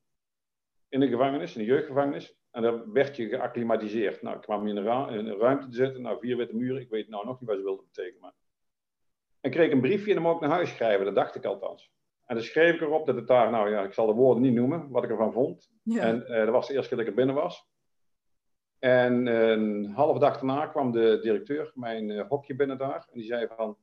[0.89, 4.21] in de gevangenis, in de jeugdgevangenis, en dan werd je geacclimatiseerd.
[4.21, 6.89] Nou, ik kwam in een, in een ruimte te zitten, nou, vier witte muren, ik
[6.89, 8.21] weet nou nog niet wat ze wilden betekenen.
[8.21, 8.33] Maar...
[9.39, 11.91] En kreeg een briefje en dan mocht ik naar huis schrijven, dat dacht ik althans.
[12.25, 14.53] En dan schreef ik erop dat het daar, nou ja, ik zal de woorden niet
[14.53, 15.69] noemen, wat ik ervan vond.
[15.83, 16.03] Ja.
[16.03, 17.69] En eh, dat was de eerste keer dat ik er binnen was.
[18.79, 23.07] En een half dag daarna kwam de directeur mijn eh, hokje binnen daar.
[23.11, 23.77] En die zei van,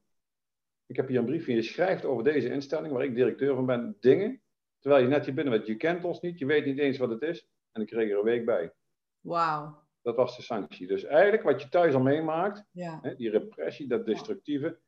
[0.87, 1.55] ik heb hier een briefje.
[1.55, 4.41] Je schrijft over deze instelling, waar ik directeur van ben, dingen.
[4.79, 5.67] Terwijl je net hier binnen bent.
[5.67, 7.49] Je kent ons niet, je weet niet eens wat het is.
[7.79, 8.73] En ik kreeg er een week bij.
[9.21, 9.83] Wauw.
[10.03, 10.87] Dat was de sanctie.
[10.87, 12.99] Dus eigenlijk wat je thuis al meemaakt, Ja.
[13.03, 14.79] hè, die repressie, dat destructieve.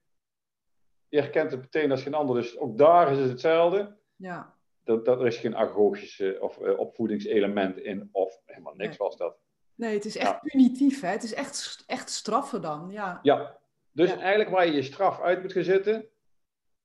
[1.09, 2.37] Je herkent het meteen als geen ander.
[2.37, 3.97] Dus ook daar is het hetzelfde.
[4.17, 4.55] Ja.
[4.85, 8.09] Dat, dat er is geen agogische of eh, opvoedingselement in.
[8.13, 9.09] Of helemaal niks Nee.
[9.09, 9.39] was dat.
[9.75, 10.39] Nee, het is echt Ja.
[10.43, 11.01] punitief.
[11.01, 11.09] Hè?
[11.09, 12.91] Het is echt, echt straffen dan.
[12.91, 13.19] Ja.
[13.23, 13.59] Ja,
[13.93, 14.19] dus Ja.
[14.19, 16.09] eigenlijk waar je je straf uit moet gaan zitten,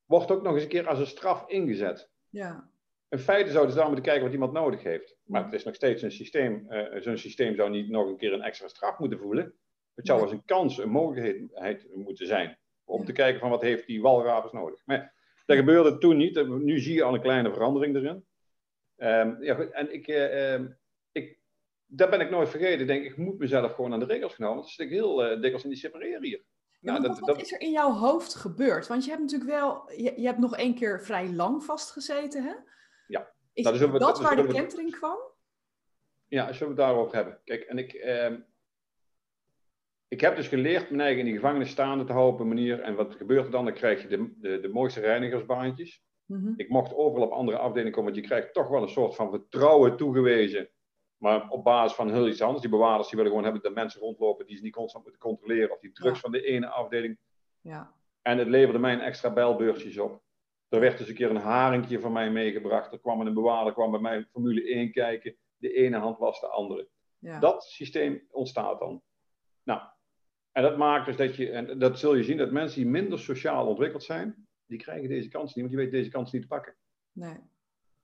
[0.06, 2.10] wordt ook nog eens een keer als een straf ingezet.
[2.30, 2.70] Ja.
[3.10, 5.18] In feite zouden ze daar moeten kijken wat iemand nodig heeft.
[5.24, 5.46] Maar Ja.
[5.46, 6.66] het is nog steeds een systeem.
[6.70, 9.54] eh, Zo'n systeem zou niet nog een keer een extra straf moeten voelen.
[9.96, 12.58] Het zou als een kans, een mogelijkheid moeten zijn.
[12.84, 13.06] Om Ja.
[13.06, 14.82] te kijken van wat heeft die walrapers nodig.
[14.86, 15.14] Maar
[15.46, 16.48] dat gebeurde toen niet.
[16.48, 18.26] Nu zie je al een kleine verandering erin.
[18.96, 20.68] Ehm, ja, goed, en ik, ehm,
[21.12, 21.40] ik,
[21.86, 22.80] dat ben ik nooit vergeten.
[22.80, 24.64] Ik denk, ik moet mezelf gewoon aan de regels gaan houden.
[24.66, 26.44] Want dan zit ik heel eh, dikwijls in die separeren hier.
[26.80, 28.88] Ja, Nou, dat- wat, wat dat- is er in jouw hoofd gebeurd?
[28.88, 32.54] Want je hebt natuurlijk wel, je, je hebt nog één keer vrij lang vastgezeten, hè?
[33.08, 33.32] Ja.
[33.54, 35.18] Is Nou, we- dat waar de we- kentering kwam?
[36.28, 37.40] Ja, zullen we het daarover hebben?
[37.44, 38.40] Kijk, en ik, ehm,
[40.08, 42.80] ik heb dus geleerd mijn eigen in die gevangenis staande te houden op een manier.
[42.82, 43.66] En wat gebeurt er dan?
[43.66, 46.04] Dan krijg je de, de, de mooiste reinigersbaantjes.
[46.26, 46.54] Mhm.
[46.56, 49.30] Ik mocht overal op andere afdelingen komen, want je krijgt toch wel een soort van
[49.30, 50.70] vertrouwen toegewezen.
[51.18, 52.62] Maar op basis van heel iets anders.
[52.62, 55.72] Die bewaarders die willen gewoon hebben dat mensen rondlopen die ze niet constant moeten controleren.
[55.72, 56.22] Of die drugs Ja.
[56.22, 57.18] van de ene afdeling.
[57.62, 57.94] Ja.
[58.22, 60.22] En het leverde mij een extra belbeursjes op.
[60.70, 62.92] Er werd dus een keer een haringje van mij meegebracht.
[62.92, 65.36] Er kwam een bewaarder, kwam bij mij Formule 1 kijken.
[65.58, 66.88] De ene hand was de andere.
[67.20, 67.40] Ja.
[67.40, 69.02] Dat systeem ontstaat dan.
[69.64, 69.82] Nou,
[70.52, 73.20] en dat maakt dus dat je, en dat zul je zien, dat mensen die minder
[73.20, 76.48] sociaal ontwikkeld zijn, die krijgen deze kans niet, want die weten deze kans niet te
[76.48, 76.76] pakken.
[77.12, 77.38] Nee.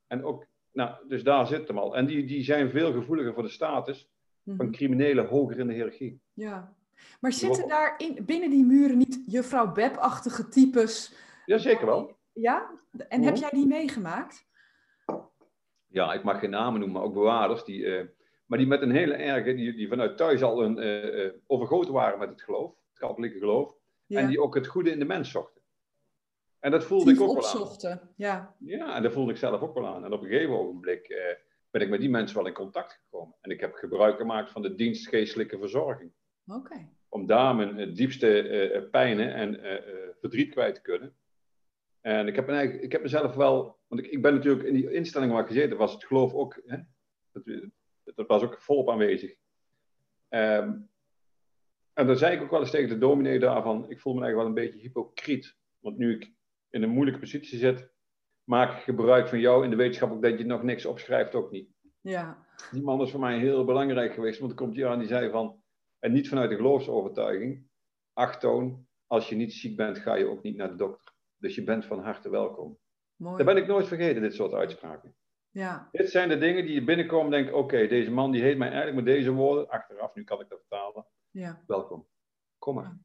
[0.07, 1.95] En ook, nou, dus daar zit hem al.
[1.95, 4.09] En die, die zijn veel gevoeliger voor de status
[4.43, 4.57] Mhm.
[4.57, 6.21] van criminelen hoger in de hiërarchie.
[6.33, 6.75] Ja.
[7.19, 11.15] Maar zitten daar in, binnen die muren niet juffrouw Beb-achtige types?
[11.45, 12.17] Ja, zeker wel.
[12.33, 12.79] Ja?
[13.07, 13.41] En heb Mhm.
[13.41, 14.47] jij die meegemaakt?
[15.87, 17.63] Ja, ik mag geen namen noemen, maar ook bewaarders.
[17.63, 18.05] Die, eh,
[18.45, 21.93] maar die met een hele erge, die, die vanuit thuis al een, eh, eh, overgoten
[21.93, 23.75] waren met het geloof, het katholieke geloof.
[24.05, 24.19] Ja.
[24.19, 25.61] En die ook het goede in de mens zochten.
[26.59, 27.99] En dat voelde ik ook wel aan.
[28.15, 28.55] Ja.
[28.59, 30.05] Ja, en dat voelde ik zelf ook wel aan.
[30.05, 31.07] En op een gegeven ogenblik
[31.71, 33.35] ben ik met die mensen wel in contact gekomen.
[33.41, 36.11] En ik heb gebruik gemaakt van de dienst geestelijke verzorging.
[36.45, 36.89] Oké.
[37.09, 39.59] Om daar mijn diepste eh, pijnen en
[40.19, 41.15] verdriet kwijt te kunnen.
[42.01, 43.79] En ik heb, eigenlijk, ik heb mezelf wel...
[43.87, 46.61] Want ik, ik ben natuurlijk in die instellingen waar ik gezeten was het geloof ook...
[46.65, 46.77] Hè,
[47.31, 47.43] dat,
[48.15, 49.35] dat was ook volop aanwezig.
[50.29, 50.73] Ehm,
[51.93, 53.89] en dan zei ik ook wel eens tegen de dominee daarvan...
[53.89, 55.55] Ik voel me eigenlijk wel een beetje hypocriet.
[55.79, 56.31] Want nu ik
[56.69, 57.89] in een moeilijke positie zit...
[58.43, 61.51] maak ik gebruik van jou in de wetenschap ook dat je nog niks opschrijft ook
[61.51, 61.69] niet.
[62.01, 62.45] Ja.
[62.71, 65.29] Die man is voor mij heel belangrijk geweest, want er komt hier aan die zei
[65.29, 65.63] van,
[65.99, 67.67] en niet vanuit de geloofsovertuiging,
[68.13, 71.10] achtoon, als je niet ziek bent, ga je ook niet naar de dokter.
[71.41, 72.77] Dus je bent van harte welkom.
[73.15, 73.37] Mooi.
[73.37, 75.15] Dat ben ik nooit vergeten, dit soort uitspraken.
[75.49, 75.87] Ja.
[75.91, 78.67] Dit zijn de dingen die je binnenkomen en denkt, oké, deze man die heet mij
[78.67, 81.63] eigenlijk met deze woorden, achteraf, nu kan ik dat vertalen, Ja.
[81.67, 82.07] welkom.
[82.57, 82.97] Kom maar.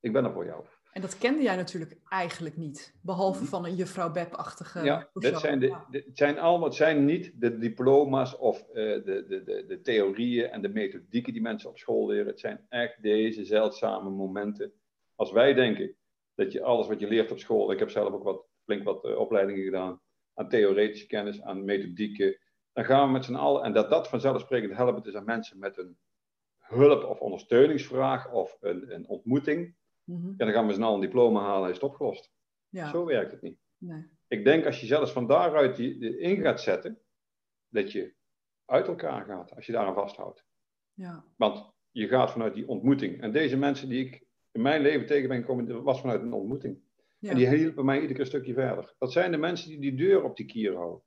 [0.00, 0.64] Ik ben er voor jou.
[0.92, 3.48] En dat kende jij natuurlijk eigenlijk niet, behalve Mhm.
[3.48, 7.58] van een juffrouw Beb-achtige Ja, dit zijn, de, dit zijn allemaal, het zijn niet de
[7.58, 12.06] diploma's of eh, de, de, de, de theorieën en de methodieken die mensen op school
[12.06, 12.26] leren.
[12.26, 14.72] Het zijn echt deze zeldzame momenten.
[15.14, 15.94] Als wij denken
[16.34, 19.04] dat je alles wat je leert op school, ik heb zelf ook wat, flink wat
[19.04, 20.00] eh, opleidingen gedaan,
[20.34, 22.38] aan theoretische kennis, aan methodieken,
[22.72, 25.78] dan gaan we met z'n allen, en dat dat vanzelfsprekend helpt is aan mensen met
[25.78, 25.98] een
[26.58, 30.26] hulp- of ondersteuningsvraag of een, een ontmoeting, Mhm.
[30.28, 32.32] ja, dan gaan we met z'n allen een diploma halen en is het opgelost.
[32.68, 32.90] ja.
[32.90, 33.58] Zo werkt het niet.
[33.78, 34.06] Nee.
[34.28, 36.98] Ik denk als je zelfs van daaruit die, die in gaat zetten,
[37.68, 38.14] dat je
[38.64, 40.44] uit elkaar gaat als je daaraan vasthoudt.
[40.92, 41.24] Ja.
[41.36, 43.20] Want je gaat vanuit die ontmoeting.
[43.20, 44.23] En deze mensen die ik
[44.54, 46.78] in mijn leven tegen ben gekomen, was vanuit een ontmoeting.
[47.18, 47.30] Ja.
[47.30, 48.94] En die hielpen mij iedere keer een stukje verder.
[48.98, 51.02] Dat zijn de mensen die die deur op die kier houden.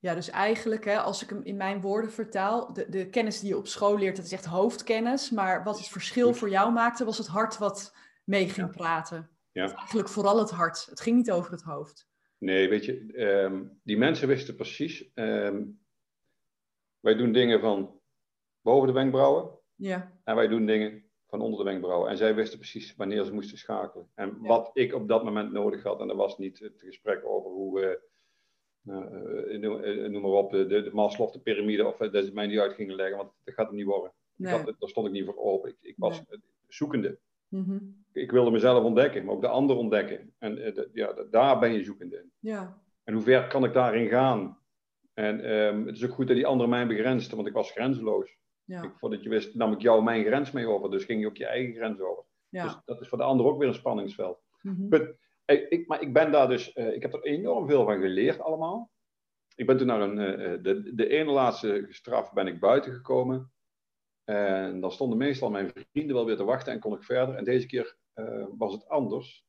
[0.00, 3.48] Ja, dus eigenlijk, hè, als ik hem in mijn woorden vertaal, de, de kennis die
[3.48, 5.30] je op school leert, dat is echt hoofdkennis.
[5.30, 9.30] Maar wat het verschil voor jou maakte, was het hart wat mee ging praten.
[9.52, 9.74] Ja.
[9.74, 10.86] Eigenlijk vooral het hart.
[10.90, 12.08] Het ging niet over het hoofd.
[12.38, 15.10] Nee, weet je, ehm, die mensen wisten precies.
[15.14, 15.64] ehm,
[17.00, 18.00] wij doen dingen van
[18.60, 19.58] boven de wenkbrauwen.
[19.74, 22.10] Ja, En wij doen dingen van onder de wenkbrauwen.
[22.10, 24.08] En zij wisten precies wanneer ze moesten schakelen.
[24.14, 24.48] En Ja.
[24.48, 26.00] wat ik op dat moment nodig had.
[26.00, 29.58] En dat was niet het gesprek over hoe, eh,
[30.10, 32.94] noem, maar op, de, de Maslow, de piramide, of dat ze mij niet uit gingen
[32.94, 34.12] leggen, want dat gaat hem niet worden.
[34.36, 34.64] nee.
[34.64, 35.70] Daar stond ik niet voor open.
[35.70, 36.22] Ik, ik was
[36.68, 37.18] zoekende.
[37.48, 37.78] Mhm.
[38.12, 40.34] Ik wilde mezelf ontdekken, maar ook de ander ontdekken.
[40.38, 42.32] En ja, daar ben je zoekende in.
[42.38, 44.58] Ja, En hoe ver kan ik daarin gaan?
[45.14, 48.36] En ehm, het is ook goed dat die ander mij begrensde, want ik was grenzeloos.
[48.68, 50.90] Ja, Ik, voordat je wist, nam ik jou mijn grens mee over.
[50.90, 52.24] Dus ging je ook je eigen grens over.
[52.64, 54.42] Dus dat is voor de ander ook weer een spanningsveld.
[54.62, 54.88] Mhm.
[55.44, 58.40] Ik, ik- maar ik ben daar dus, eh, ik heb er enorm veel van geleerd
[58.40, 58.90] allemaal.
[59.54, 62.92] Ik ben toen naar een, eh, eh, de, de ene laatste straf ben ik buiten
[62.92, 63.52] gekomen.
[64.24, 67.34] En dan stonden meestal mijn vrienden wel weer te wachten en kon ik verder.
[67.34, 67.96] En deze keer
[68.56, 69.46] was het anders.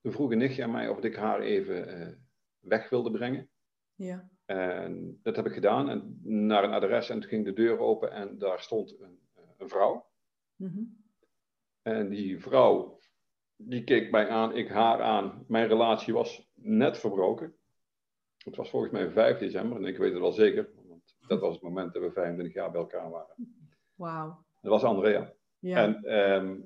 [0.00, 2.28] Toen vroeg een nichtje aan mij of ik haar even
[2.60, 3.50] weg wilde brengen.
[3.94, 5.88] Ja, En dat heb ik gedaan.
[5.88, 9.42] En naar een adres en toen ging de deur open en daar stond een, eh,
[9.58, 10.06] een vrouw.
[10.56, 10.82] Mhm.
[11.82, 12.98] En die vrouw,
[13.56, 15.44] die keek mij aan, ik haar aan.
[15.48, 17.54] Mijn relatie was net verbroken.
[18.44, 20.70] Het was volgens mij 5 december en ik weet het wel zeker.
[20.88, 23.34] Want dat was het moment dat we 25 jaar bij elkaar waren.
[23.94, 24.44] wauw.
[24.60, 25.32] Dat was Andrea.
[25.58, 26.56] Ja, En ehm,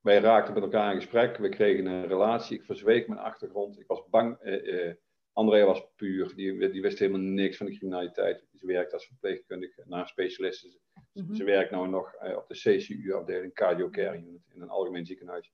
[0.00, 1.36] wij raakten met elkaar in gesprek.
[1.36, 2.56] We kregen een relatie.
[2.58, 3.78] Ik verzweeg mijn achtergrond.
[3.80, 4.36] Ik was bang.
[4.38, 4.94] eh, eh,
[5.38, 6.34] Andrea was puur.
[6.34, 8.44] Die, die wist helemaal niks van de criminaliteit.
[8.54, 10.70] Ze werkt als verpleegkundige naar specialisten.
[10.70, 10.78] Ze,
[11.12, 11.34] Mhm.
[11.34, 15.52] ze werkt nu nog eh, op de CCU-afdeling, Cardio Care Unit, in een algemeen ziekenhuis.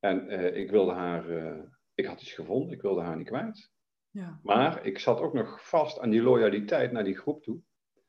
[0.00, 1.62] En eh, ik wilde haar, eh,
[1.94, 3.70] ik had iets gevonden, ik wilde haar niet kwijt.
[4.10, 7.60] ja, Maar ik zat ook nog vast aan die loyaliteit naar die groep toe.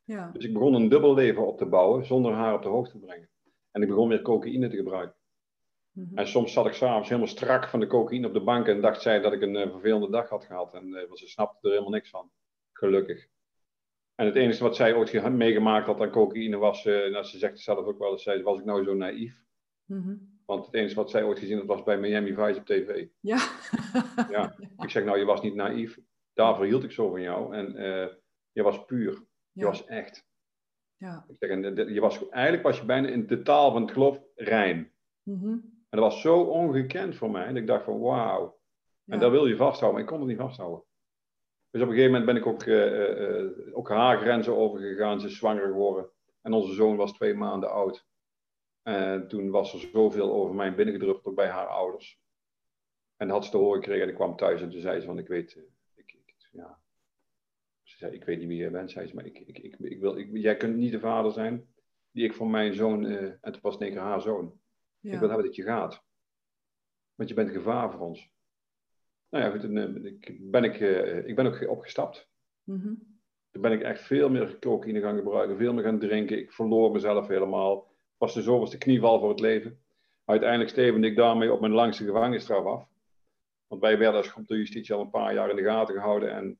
[0.04, 0.30] ja.
[0.32, 3.04] Dus ik begon een dubbel leven op te bouwen zonder haar op de hoogte te
[3.06, 3.28] brengen.
[3.70, 5.15] En ik begon weer cocaïne te gebruiken.
[5.96, 6.18] Mhm.
[6.18, 9.02] En soms zat ik s'avonds helemaal strak van de cocaïne op de bank en dacht
[9.02, 10.74] zij dat ik een eh, vervelende dag had gehad.
[10.74, 12.30] En want ze snapte er helemaal niks van.
[12.72, 13.26] Gelukkig.
[14.14, 17.38] En het enige wat zij ooit ge- meegemaakt had aan cocaïne was, eh nou, ze
[17.38, 19.44] zegt het zelf ook wel eens, zei, was ik nou zo naïef?
[19.84, 20.16] Mhm.
[20.46, 23.06] Want het enige wat zij ooit gezien had was bij Miami Vice op tv.
[23.20, 23.38] Ja.
[24.30, 24.56] Ja.
[24.78, 25.98] Ik zeg nou, je was niet naïef.
[26.32, 27.54] Daarvoor hield ik zo van jou.
[27.54, 27.72] En
[28.52, 29.24] je was puur.
[29.52, 30.24] Je was echt.
[30.96, 31.24] Ja.
[31.28, 34.20] Ik zeg, en, je was, eigenlijk was je bijna in de taal van het geloof
[34.34, 34.92] rein.
[35.22, 35.48] Mhm.
[35.48, 37.44] En dat was zo ongekend voor mij.
[37.44, 38.58] En ik dacht van wauw.
[39.06, 40.84] En dat wil je vasthouden, maar ik kon het niet vasthouden.
[41.70, 45.20] Dus op een gegeven moment ben ik ook, eh, eh, eh, ook haar grenzen overgegaan.
[45.20, 46.10] Ze is zwanger geworden.
[46.42, 48.06] En onze zoon was twee maanden oud.
[48.82, 52.20] En toen was er zoveel over mij binnengedruppeld, ook bij haar ouders.
[53.16, 55.06] En dat had ze te horen gekregen en ik kwam thuis en toen zei ze
[55.06, 55.56] van ik weet,
[55.94, 56.78] ik, ik, ja.
[57.82, 60.00] Ze zei, ik weet niet wie jij bent, zei ze, maar ik, ik, ik, ik
[60.00, 61.66] wil, ik, jij kunt niet de vader zijn
[62.10, 64.60] die ik voor mijn zoon, en toen was keer haar zoon.
[65.00, 65.12] Ja.
[65.12, 66.04] Ik wil hebben dat je gaat.
[67.14, 68.30] Want je bent gevaar voor ons.
[69.28, 72.28] Nou ja, goed, eh, ik, ben ik, eh, ik ben ook opgestapt.
[72.64, 72.94] Mhm.
[73.50, 76.38] Toen ben ik echt veel meer cocaïne gaan gebruiken, veel meer gaan drinken.
[76.38, 77.94] Ik verloor mezelf helemaal.
[78.16, 79.80] Was de zoveelste knieval voor het leven.
[80.24, 82.88] Uiteindelijk stevende ik daarmee op mijn langste gevangenisstraf af.
[83.66, 86.30] Want wij werden als groep de justitie al een paar jaar in de gaten gehouden.
[86.30, 86.58] En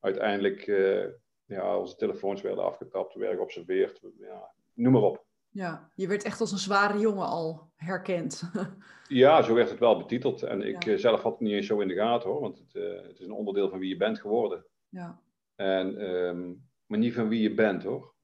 [0.00, 1.06] uiteindelijk, eh,
[1.44, 4.00] ja, onze telefoons werden afgetapt, we werden geobserveerd.
[4.18, 5.26] Ja, noem maar op.
[5.50, 8.42] Ja, je werd echt als een zware jongen al herkend.
[9.08, 10.42] Ja, zo werd het wel betiteld.
[10.42, 10.92] En ik Ja.
[10.92, 13.18] eh, zelf had het niet eens zo in de gaten hoor, want het, eh, het
[13.18, 14.64] is een onderdeel van wie je bent geworden.
[14.88, 15.20] ja.
[15.56, 16.52] En, ehm,
[16.86, 18.14] maar niet van wie je bent hoor,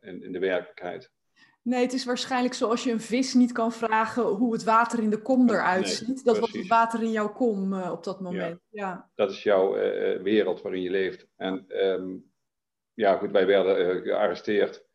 [0.00, 1.12] in, in de werkelijkheid.
[1.62, 5.10] Nee, het is waarschijnlijk zoals je een vis niet kan vragen hoe het water in
[5.10, 6.24] de kom eruit Nee, ziet.
[6.24, 8.60] Dat was het water in jouw kom eh, op dat moment.
[8.70, 9.10] Ja.
[9.14, 9.72] Dat is jouw
[10.22, 11.26] wereld waarin je leeft.
[11.36, 12.14] En ehm,
[12.94, 14.85] ja, goed, wij werden gearresteerd.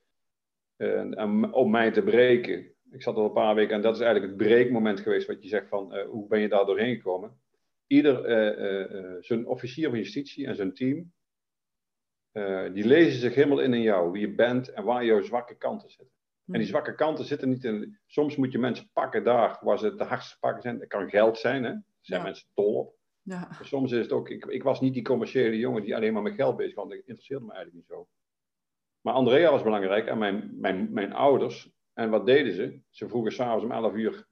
[0.81, 4.01] En, en om mij te breken, ik zat al een paar weken en dat is
[4.01, 7.39] eigenlijk het breekmoment geweest wat je zegt van hoe ben je daar doorheen gekomen.
[7.87, 11.13] Ieder, zijn officier van justitie en zijn team,
[12.73, 15.89] die lezen zich helemaal in in jou, wie je bent en waar jouw zwakke kanten
[15.89, 16.15] zitten.
[16.45, 17.97] En die zwakke kanten zitten niet in.
[18.07, 20.79] Soms moet je mensen pakken daar waar ze de hardste pakken zijn.
[20.79, 21.69] Dat kan geld zijn, hè?
[21.69, 22.95] Daar zijn mensen dol op.
[23.21, 23.49] Ja.
[23.61, 24.29] Soms is het ook.
[24.29, 26.89] Ik, ik, was niet die commerciële jongen die alleen maar met geld bezig was.
[26.89, 28.07] Dat interesseerde me eigenlijk niet zo.
[29.01, 31.71] Maar Andrea was belangrijk en mijn, mijn, mijn ouders.
[31.93, 32.81] En wat deden ze?
[32.89, 34.27] Ze vroegen s'avonds om 11 uur.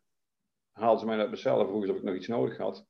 [0.72, 2.88] Haalden ze mij uit mijn cel en vroegen ze of ik nog iets nodig had.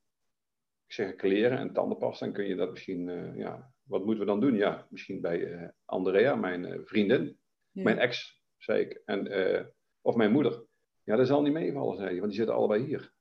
[0.85, 2.25] Ik zeg kleren en tandenpasta.
[2.25, 3.07] Dan kun je dat misschien.
[3.07, 4.55] Uh, ja, wat moeten we dan doen?
[4.55, 7.39] Ja, misschien bij uh, Andrea, mijn uh, vriendin.
[7.71, 9.01] Mijn ex zei ik.
[9.05, 10.65] En, of mijn moeder.
[11.03, 13.13] Ja, dat zal niet meevallen, zei hij, want die zitten allebei hier.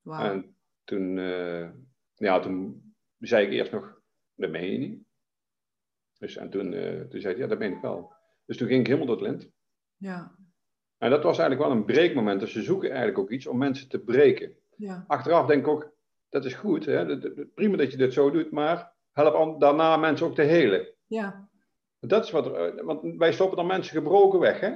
[0.00, 0.20] Wow.
[0.20, 1.16] En toen,
[2.14, 2.82] ja, toen
[3.18, 4.00] zei ik eerst nog,
[4.34, 5.01] dat meen je niet.
[6.22, 8.12] Dus, en toen, uh, toen zei hij, ja, dat ben ik wel.
[8.46, 9.50] Dus toen ging ik helemaal door het lint.
[9.96, 10.36] Ja.
[10.98, 12.40] En dat was eigenlijk wel een breekmoment.
[12.40, 14.56] Dus ze zoeken eigenlijk ook iets om mensen te breken.
[14.76, 15.04] Ja.
[15.06, 15.92] Achteraf denk ik ook,
[16.28, 16.84] dat is goed.
[16.84, 17.18] Hè?
[17.54, 20.88] Prima dat je dit zo doet, maar help daarna mensen ook te helen.
[21.06, 21.48] Ja.
[22.00, 24.60] Dat is wat er, eh, want wij stoppen dan mensen gebroken weg.
[24.60, 24.74] Hè?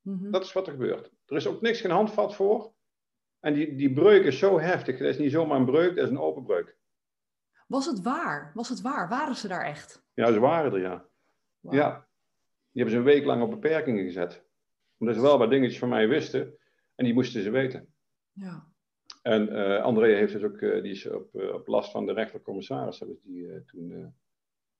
[0.00, 0.30] Mhm.
[0.30, 1.10] Dat is wat er gebeurt.
[1.26, 2.72] Er is ook niks geen handvat voor.
[3.40, 4.98] En die, die breuk is zo heftig.
[4.98, 6.76] Dat is niet zomaar een breuk, dat is een open breuk.
[7.66, 8.50] Was het waar?
[8.54, 9.08] Was het waar?
[9.08, 10.02] Waren ze daar echt?
[10.14, 11.08] Ja, ze waren er, ja.
[11.60, 12.08] Ja.
[12.72, 14.44] Die hebben ze een week lang op beperkingen gezet.
[14.98, 16.58] Omdat ze wel wat dingetjes van mij wisten.
[16.94, 17.94] En die moesten ze weten.
[18.32, 18.66] Ja.
[19.22, 22.98] En uh, André heeft dus ook, uh, die is op, op last van de rechtercommissaris,
[22.98, 24.14] hebben die toen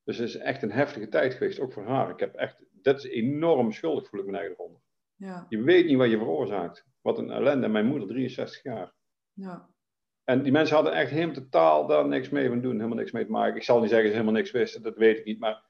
[0.06, 2.10] dus het is echt een heftige tijd geweest, ook voor haar.
[2.10, 4.80] Ik heb echt, dat is enorm schuldig, voel ik me eigen eronder.
[5.14, 5.46] Ja.
[5.48, 6.86] Je weet niet wat je veroorzaakt.
[7.00, 7.68] Wat een ellende.
[7.68, 8.94] Mijn moeder, 63 jaar.
[9.32, 9.68] Ja.
[10.26, 13.24] En die mensen hadden echt helemaal totaal daar niks mee van doen, helemaal niks mee
[13.24, 13.56] te maken.
[13.56, 15.64] Ik zal niet zeggen dat ze helemaal niks wisten, dat weet ik niet, maar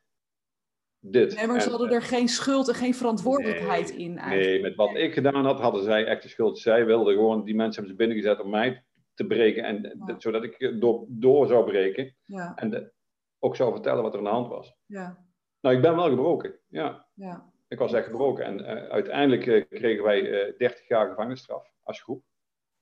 [1.01, 1.37] dit.
[1.37, 4.51] Nee, maar ze hadden er geen schuld en geen verantwoordelijkheid in eigenlijk.
[4.51, 6.59] Nee, met wat ik gedaan had, hadden zij echt de schuld.
[6.59, 10.81] Zij wilden gewoon, die mensen hebben ze binnengezet om mij te breken, en, zodat ik
[10.81, 12.17] door, door zou breken.
[12.25, 12.55] Ja.
[12.55, 12.93] En de,
[13.39, 14.75] ook zou vertellen wat er aan de hand was.
[14.87, 15.25] Ja.
[15.61, 16.59] Nou, ik ben wel gebroken.
[16.69, 17.07] Ja.
[17.15, 17.53] ja.
[17.69, 18.45] Ik was echt gebroken.
[18.45, 22.25] En uh, uiteindelijk uh, kregen wij uh, eh, 30 jaar gevangenisstraf als groep.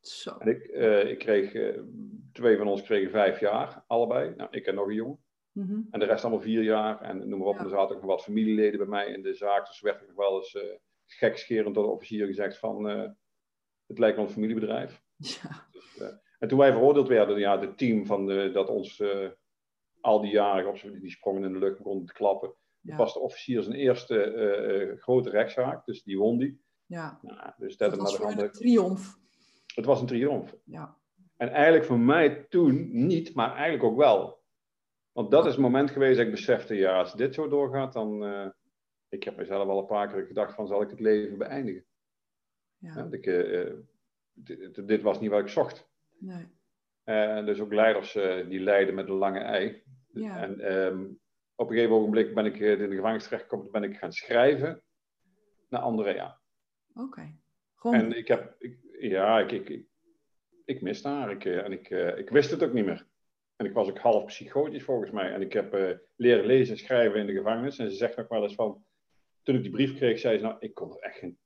[0.06, 0.36] Zo.
[0.38, 0.64] En ik,
[1.08, 1.76] ik kreeg,
[2.32, 4.34] twee van ons kregen vijf jaar, allebei.
[4.36, 5.18] Nou, ik en nog een jongen.
[5.52, 5.86] Mm -hmm.
[5.90, 7.00] En de rest allemaal vier jaar.
[7.00, 7.56] En noem maar op.
[7.56, 7.64] Ja.
[7.64, 9.66] Er zaten ook nog wat familieleden bij mij in de zaak.
[9.66, 10.58] Dus werd ik nog wel eens
[11.06, 12.84] gekscherend door de officier gezegd van...
[13.86, 15.02] het lijkt wel een familiebedrijf.
[15.16, 15.68] Ja.
[15.70, 16.02] Dus,
[16.38, 19.02] en toen wij veroordeeld werden, ja, het team van de, dat ons
[20.00, 22.54] al die jaren op die sprongen in de lucht begonnen te klappen.
[22.80, 22.96] Ja.
[22.96, 26.62] was de officier zijn eerste uh, grote rechtszaak, dus die won die.
[26.86, 27.18] Ja.
[27.22, 29.18] Nou, dus dat, was een triomf.
[29.74, 30.56] Het was een triomf.
[30.64, 30.96] Ja.
[31.36, 34.42] En eigenlijk voor mij toen niet, maar eigenlijk ook wel.
[35.12, 38.24] Want dat is het moment geweest dat ik besefte, ja, als dit zo doorgaat, dan...
[38.24, 38.46] Uh,
[39.08, 41.84] ik heb mezelf al een paar keer gedacht van, zal ik het leven beëindigen?
[42.78, 42.94] Ja.
[42.96, 43.72] ja ik, uh,
[44.32, 45.88] dit, dit, was niet wat ik zocht.
[46.18, 46.48] Nee.
[47.04, 48.12] En dus ook leiders
[48.48, 49.82] die leiden met een lange ei.
[50.12, 50.42] Ja.
[50.42, 51.20] En um,
[51.54, 54.82] op een gegeven ogenblik ben ik eh, in de gevangenis terechtgekomen, ben ik gaan schrijven
[55.68, 56.40] naar Andrea.
[56.94, 57.36] Oké.
[57.74, 58.00] Okay.
[58.00, 59.86] En ik heb, ik, ja, ik, ik, ik,
[60.64, 61.30] ik miste haar.
[61.30, 63.06] Ik, eh, en ik, uh, ik wist het ook niet meer.
[63.56, 65.32] En ik was ook half psychotisch volgens mij.
[65.32, 67.78] En ik heb uh, leren lezen en schrijven in de gevangenis.
[67.78, 68.84] En ze zegt nog wel eens van,
[69.42, 71.38] toen ik die brief kreeg, zei ze, nou, ik kon er echt geen...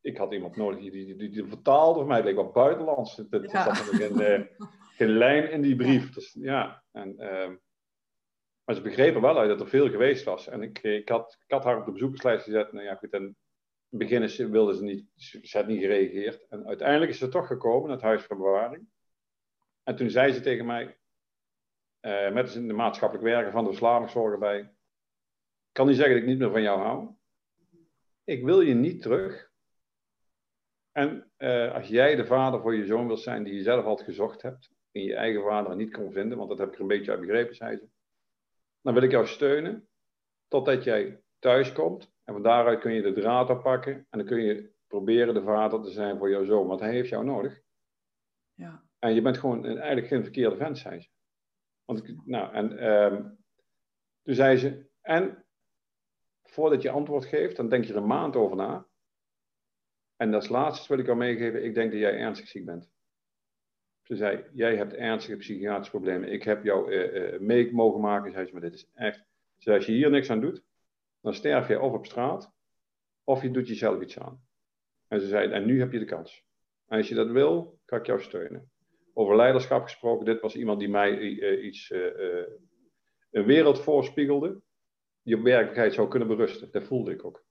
[0.00, 2.16] Ik had iemand nodig die die, die, die, vertaalde voor mij.
[2.16, 3.18] Het leek wat buitenlands.
[3.18, 3.64] Er ja.
[3.64, 4.48] zat geen,
[4.96, 6.10] geen lijn in die brief.
[6.14, 7.14] Dus, ja, en...
[7.18, 7.50] Uh,
[8.64, 10.48] maar ze begrepen wel uit dat er veel geweest was.
[10.48, 12.72] En ik, ik, had, ik had haar op de bezoekerslijst gezet.
[12.72, 13.36] Nou ja, goed, en
[13.90, 16.46] in het begin wilde ze niet, ze had niet gereageerd.
[16.48, 18.88] En uiteindelijk is ze toch gekomen het huis van bewaring.
[19.82, 20.98] En toen zei ze tegen mij,
[22.00, 26.28] uh, met de maatschappelijk werker van de verslavingszorg erbij, ik kan niet zeggen dat ik
[26.28, 27.14] niet meer van jou hou.
[28.24, 29.50] Ik wil je niet terug.
[30.92, 34.02] En uh, als jij de vader voor je zoon wil zijn die je zelf had
[34.02, 36.86] gezocht hebt, en je eigen vader niet kon vinden, want dat heb ik er een
[36.86, 37.88] beetje uit begrepen, zei ze
[38.86, 39.88] dan wil ik jou steunen
[40.48, 42.12] totdat jij thuis komt.
[42.26, 45.82] En van daaruit kun je de draad oppakken en dan kun je proberen de vader
[45.82, 47.60] te zijn voor jouw zoon, want hij heeft jou nodig.
[48.54, 48.84] Ja.
[48.98, 51.08] En je bent gewoon eigenlijk geen verkeerde vent, zei ze.
[51.84, 53.38] Want nou, en um,
[54.22, 55.44] toen zei ze, en
[56.42, 58.86] voordat je antwoord geeft, dan denk je er een maand over na.
[60.16, 62.90] En als laatste wil ik jou meegeven, ik denk dat jij ernstig ziek bent.
[64.02, 66.32] Ze zei, jij hebt ernstige psychiatrische problemen.
[66.32, 68.32] Ik heb jou uh, uh, mee mogen maken.
[68.32, 69.18] Zei ze, maar dit is echt...
[69.18, 70.64] Ze zei, als je hier niks aan doet,
[71.26, 72.52] dan sterf je of op straat,
[73.24, 74.44] of je doet jezelf iets aan.
[75.08, 76.44] En ze zei, en nu heb je de kans.
[76.86, 78.70] En als je dat wil, kan ik jou steunen.
[79.14, 81.90] Over leiderschap gesproken, dit was iemand die mij uh, iets,
[83.30, 84.60] een wereld voorspiegelde,
[85.22, 86.70] die op werkelijkheid zou kunnen berusten.
[86.70, 87.44] Dat voelde ik ook.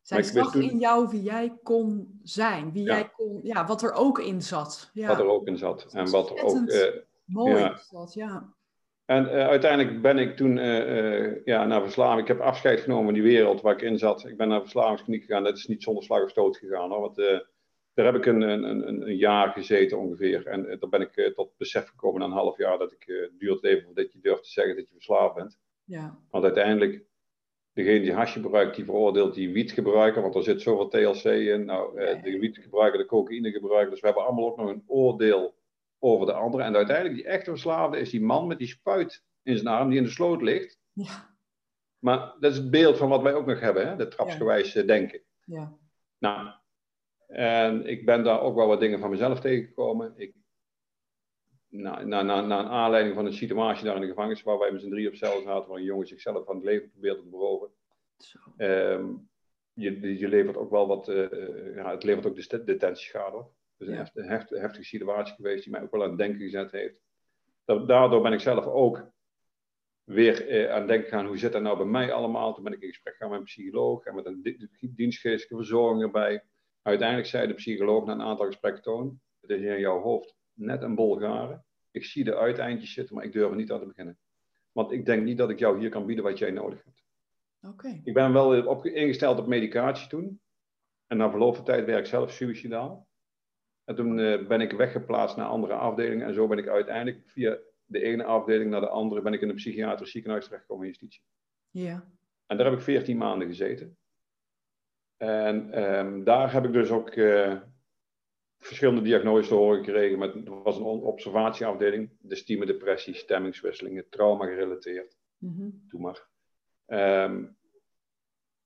[0.00, 4.18] Zij zag in jou wie jij kon zijn, wie jij kon, ja, wat er ook
[4.18, 4.90] in zat.
[4.92, 5.08] Ja.
[5.08, 5.92] Wat er ook in zat.
[5.92, 6.56] En wat er ook.
[6.56, 7.74] Uh, mooi ja.
[7.74, 8.54] is dat, ja.
[9.10, 12.20] En uh, uiteindelijk ben ik toen uh, ja, naar verslaving.
[12.20, 14.24] Ik heb afscheid genomen van die wereld waar ik in zat.
[14.24, 15.44] Ik ben naar verslavingskliniek gegaan.
[15.44, 16.90] Dat is niet zonder slag of stoot gegaan.
[16.90, 17.16] Hoor, want
[17.94, 20.46] daar heb ik een, een, een, een, jaar gezeten ongeveer.
[20.46, 23.84] En daar ben ik tot besef gekomen na een half jaar dat ik duurt even
[23.84, 25.58] voordat je durft te zeggen dat je verslaafd bent.
[25.84, 26.18] Ja.
[26.30, 27.04] Want uiteindelijk
[27.72, 31.64] degene die hasje gebruikt, die veroordeelt die wiet gebruiken, want er zit zoveel TLC in.
[31.64, 33.90] Nou, eh, de wiet gebruiken, de cocaïne gebruiken.
[33.90, 35.54] Dus we hebben allemaal ook nog een oordeel
[36.00, 36.66] over de anderen.
[36.66, 39.98] En uiteindelijk, die echte verslaafde is die man met die spuit in zijn arm die
[39.98, 40.78] in de sloot ligt.
[40.92, 41.28] Ja.
[41.98, 43.96] Maar dat is het beeld van wat wij ook nog hebben, hè?
[43.96, 44.82] de trapsgewijs ja.
[44.82, 45.22] denken.
[45.44, 45.78] Ja.
[46.18, 46.50] Nou,
[47.26, 50.12] en ik ben daar ook wel wat dingen van mezelf tegengekomen.
[50.16, 50.34] Ik,
[51.68, 54.90] na, na, na, aanleiding van een situatie daar in de gevangenis, waar wij met z'n
[54.90, 57.70] drie op cel zaten, waar een jongen zichzelf van het leven probeert te beroven.
[58.56, 59.28] Um,
[59.72, 63.52] je, je levert ook wel wat, uh, ja, het levert ook de detentieschade op.
[63.80, 67.00] Dus een heftige, heftige situatie geweest die mij ook wel aan het denken gezet heeft.
[67.64, 69.10] Daardoor ben ik zelf ook
[70.04, 72.54] weer uh, aan het denken gaan, hoe zit dat nou bij mij allemaal?
[72.54, 76.44] Toen ben ik in gesprek gaan met een psycholoog en met een dienstgeestelijke verzorging erbij.
[76.82, 80.82] Uiteindelijk zei de psycholoog na een aantal gesprekken, Toon, het is in jouw hoofd net
[80.82, 81.64] een bol garen.
[81.90, 84.18] Ik zie de uiteindjes zitten, maar ik durf er niet aan te beginnen.
[84.72, 87.04] Want ik denk niet dat ik jou hier kan bieden wat jij nodig hebt.
[87.72, 88.00] Okay.
[88.04, 90.40] Ik ben wel op, ingesteld op medicatie toen.
[91.06, 93.08] En na verloop van tijd werd ik zelf suicidaal.
[93.90, 96.26] En toen uh, ben ik weggeplaatst naar andere afdelingen.
[96.26, 99.22] En zo ben ik uiteindelijk via de ene afdeling naar de andere...
[99.22, 101.22] ben ik in een psychiatrisch ziekenhuis terechtgekomen in justitie.
[101.70, 102.08] Ja.
[102.46, 103.96] En daar heb ik 14 maanden gezeten.
[105.16, 107.60] En um, daar heb ik dus ook uh,
[108.58, 110.18] verschillende diagnoses te horen gekregen.
[110.18, 112.10] Met, er was een observatieafdeling.
[112.20, 115.16] Dysteme, depressie, stemmingswisselingen, trauma gerelateerd.
[115.38, 115.84] Mm -hmm.
[115.88, 116.28] Doe maar.
[117.26, 117.56] Um,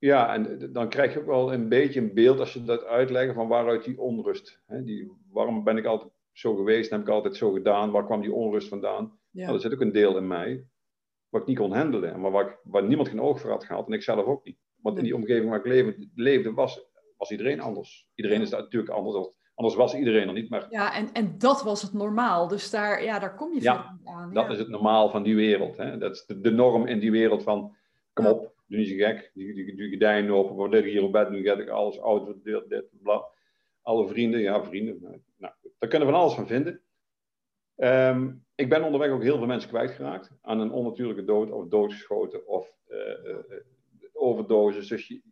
[0.05, 3.35] ja, en dan krijg je ook wel een beetje een beeld als je dat uitlegt
[3.35, 4.61] van waaruit die onrust.
[4.67, 7.91] Hè, die, waarom ben ik altijd zo geweest en heb ik altijd zo gedaan?
[7.91, 9.19] Waar kwam die onrust vandaan?
[9.31, 9.43] Ja.
[9.43, 10.67] Nou, er zit ook een deel in mij
[11.29, 12.21] wat ik niet kon handelen.
[12.21, 14.59] Maar waar, niemand geen oog voor had gehad en ik zelf ook niet.
[14.77, 16.87] Want in die omgeving waar ik leefde, leefde was,
[17.17, 18.09] was iedereen anders.
[18.15, 19.31] Iedereen is natuurlijk anders.
[19.55, 20.51] Anders was iedereen er niet.
[20.51, 20.67] Maar...
[20.71, 22.49] Ja, en, en dat was het normaal.
[22.49, 24.31] Dus daar, ja, daar kom je ja, aan.
[24.33, 25.77] Dat is het normaal van die wereld.
[25.77, 25.99] Hè?
[25.99, 27.77] Dat is de, de norm in die wereld van
[28.13, 29.31] kom op, doe niet zo gek.
[29.35, 32.45] Die, die, die gordijnen open, we liggen hier op bed, nu ga ik alles oud,
[32.45, 33.25] dit, dit, bla.
[33.83, 35.25] Alle vrienden, ja, vrienden.
[35.37, 36.83] Nou, daar kunnen we van alles van vinden.
[37.77, 42.47] Um, ik ben onderweg ook heel veel mensen kwijtgeraakt aan een onnatuurlijke dood of doodgeschoten
[42.47, 43.37] of uh, uh,
[44.13, 44.89] overdoses.
[44.89, 45.23] Dus je,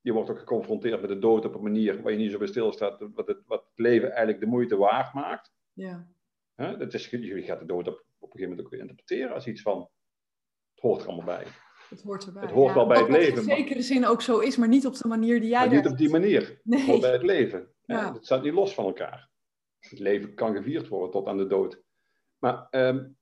[0.00, 2.46] je, wordt ook geconfronteerd met de dood op een manier waar je niet zo bij
[2.46, 5.52] stilstaat, wat het, wat het leven eigenlijk de moeite waard maakt.
[5.72, 6.08] Ja.
[6.56, 6.78] Huh?
[6.78, 9.46] Dat is, je gaat de dood op, op een gegeven moment ook weer interpreteren als
[9.46, 9.88] iets van,
[10.74, 11.46] het hoort er allemaal bij.
[11.88, 12.42] Het hoort erbij.
[12.42, 13.36] Het hoort wel bij het leven.
[13.36, 15.86] in zekere zin ook zo is, maar niet op de manier die jij maar Niet
[15.86, 16.60] op die manier.
[16.62, 16.78] Nee.
[16.78, 17.74] Het hoort bij het leven.
[17.84, 18.12] Ja.
[18.12, 19.30] Het staat niet los van elkaar.
[19.78, 21.82] Het leven kan gevierd worden tot aan de dood.
[22.38, 23.16] Maar um,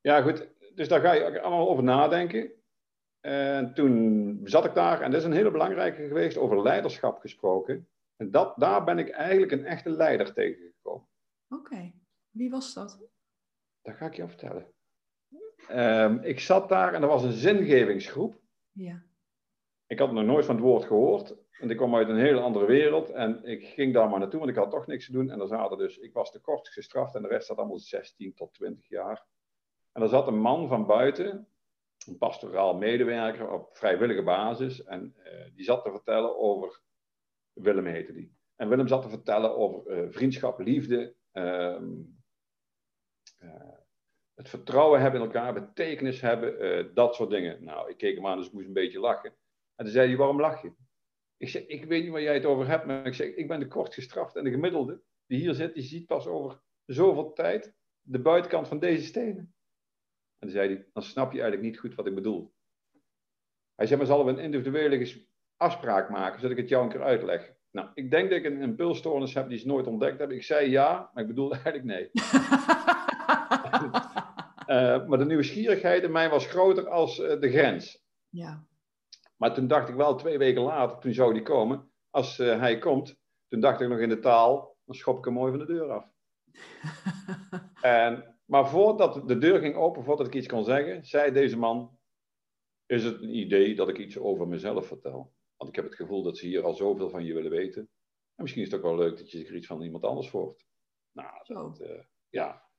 [0.00, 0.48] ja, goed.
[0.74, 2.52] Dus daar ga je allemaal over nadenken.
[3.20, 7.88] En toen zat ik daar, en dat is een hele belangrijke geweest, over leiderschap gesproken.
[8.16, 11.08] En dat, daar ben ik eigenlijk een echte leider tegengekomen.
[11.48, 11.94] Oké, okay.
[12.30, 12.98] wie was dat?
[13.82, 14.66] Dat ga ik je vertellen.
[15.70, 18.40] Um, ik zat daar en er was een zingevingsgroep.
[18.72, 19.02] Ja.
[19.86, 21.36] Ik had nog nooit van het woord gehoord.
[21.60, 23.10] En ik kwam uit een hele andere wereld.
[23.10, 25.30] En ik ging daar maar naartoe, want ik had toch niks te doen.
[25.30, 28.34] En er zaten dus, ik was te kort gestraft en de rest zat allemaal 16
[28.34, 29.26] tot 20 jaar.
[29.92, 31.48] En er zat een man van buiten,
[32.06, 34.82] een pastoraal medewerker op vrijwillige basis.
[34.82, 36.80] En uh, die zat te vertellen over,
[37.52, 38.36] Willem heette die.
[38.56, 41.80] En Willem zat te vertellen over uh, vriendschap, liefde, uh,
[44.42, 47.64] het vertrouwen hebben in elkaar, betekenis hebben, uh, dat soort dingen.
[47.64, 49.30] Nou, ik keek hem aan, dus ik moest een beetje lachen.
[49.74, 50.72] En toen zei hij, waarom lach je?
[51.36, 53.60] Ik zeg, ik weet niet waar jij het over hebt, maar ik zeg, ik ben
[53.60, 57.74] de kort gestraft en de gemiddelde die hier zit, die ziet pas over zoveel tijd
[58.00, 59.54] de buitenkant van deze stenen.
[60.38, 62.54] En toen zei hij, dan snap je eigenlijk niet goed wat ik bedoel.
[63.74, 65.24] Hij zei, maar zullen we een individuele
[65.56, 67.52] afspraak maken, zodat ik het jou een keer uitleg?
[67.70, 70.36] Nou, ik denk dat ik een impulsstoornis heb die ze nooit ontdekt hebben.
[70.36, 72.10] Ik zei ja, maar ik bedoelde eigenlijk nee.
[74.72, 78.04] Uh, maar de nieuwsgierigheid in mij was groter als uh, de grens.
[78.28, 78.66] Ja.
[79.36, 81.90] Maar toen dacht ik wel, twee weken later, toen zou die komen.
[82.10, 83.16] Als uh, hij komt,
[83.48, 85.90] toen dacht ik nog in de taal, dan schop ik hem mooi van de deur
[85.90, 86.10] af.
[87.80, 91.98] en, maar voordat de deur ging open, voordat ik iets kon zeggen, zei deze man,
[92.86, 95.34] is het een idee dat ik iets over mezelf vertel?
[95.56, 97.82] Want ik heb het gevoel dat ze hier al zoveel van je willen weten.
[98.34, 100.64] En misschien is het ook wel leuk dat je zich iets van iemand anders hoort.
[101.12, 101.82] Nou, dat,
[102.28, 102.70] ja,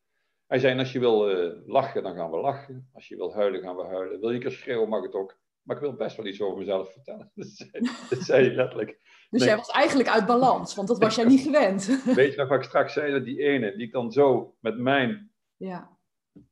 [0.48, 2.90] hij zei, als je wil uh, lachen, dan gaan we lachen.
[2.94, 4.20] Als je wil huilen, gaan we huilen.
[4.20, 5.38] Wil je een keer schreeuwen, mag het ook.
[5.62, 7.32] maar ik wil best wel iets over mezelf vertellen.
[7.36, 9.00] Dat zei, dat zei hij letterlijk.
[9.30, 12.02] Dus jij was eigenlijk uit balans, want dat was jij niet gewend.
[12.16, 13.12] Weet je nog wat ik straks zei?
[13.12, 15.32] Dat die ene, die ik dan zo met mijn...
[15.58, 15.98] Ja.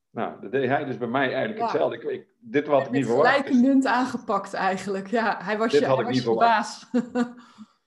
[0.10, 1.96] Nou, dat deed hij dus bij mij eigenlijk hetzelfde.
[1.96, 3.36] Ik, ik, dit had ik niet verwacht.
[3.36, 5.08] gelijke munt aangepakt eigenlijk.
[5.08, 6.48] Ja, hij was dit je, had ik niet verwacht.
[6.48, 6.89] baas.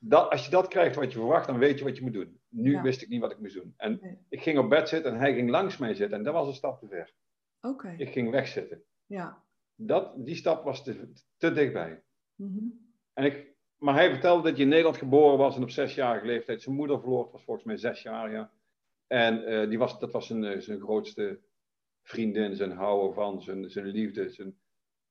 [0.06, 2.40] Dat, als je dat krijgt wat je verwacht, dan weet je wat je moet doen.
[2.48, 3.74] Nu wist ik niet wat ik moest doen.
[3.76, 6.18] En ik ging op bed zitten en hij ging langs mij zitten.
[6.18, 7.14] En dat was een stap te ver.
[7.60, 7.94] Oké.
[7.98, 8.84] Ik ging wegzitten.
[9.06, 9.42] Ja.
[9.74, 12.02] Dat, die stap was te, te dichtbij.
[12.34, 12.82] Mm
[13.14, 16.62] en ik, maar hij vertelde dat hij in Nederland geboren was en op zesjarige leeftijd
[16.62, 17.30] zijn moeder verloor.
[17.30, 18.52] was volgens mij zes jaar, ja.
[19.06, 21.40] En uh, die was, dat was zijn, eh, zijn grootste
[22.02, 24.58] vriendin, zijn houden van, zijn, zijn liefde, zijn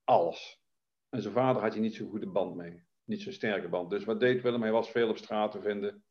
[0.03, 0.61] alles.
[1.09, 2.82] En zijn vader had hij niet zo'n goede band mee.
[3.05, 3.89] Niet zo'n sterke band.
[3.89, 4.61] Dus wat deed Willem?
[4.61, 6.03] Hij was veel op straat te vinden.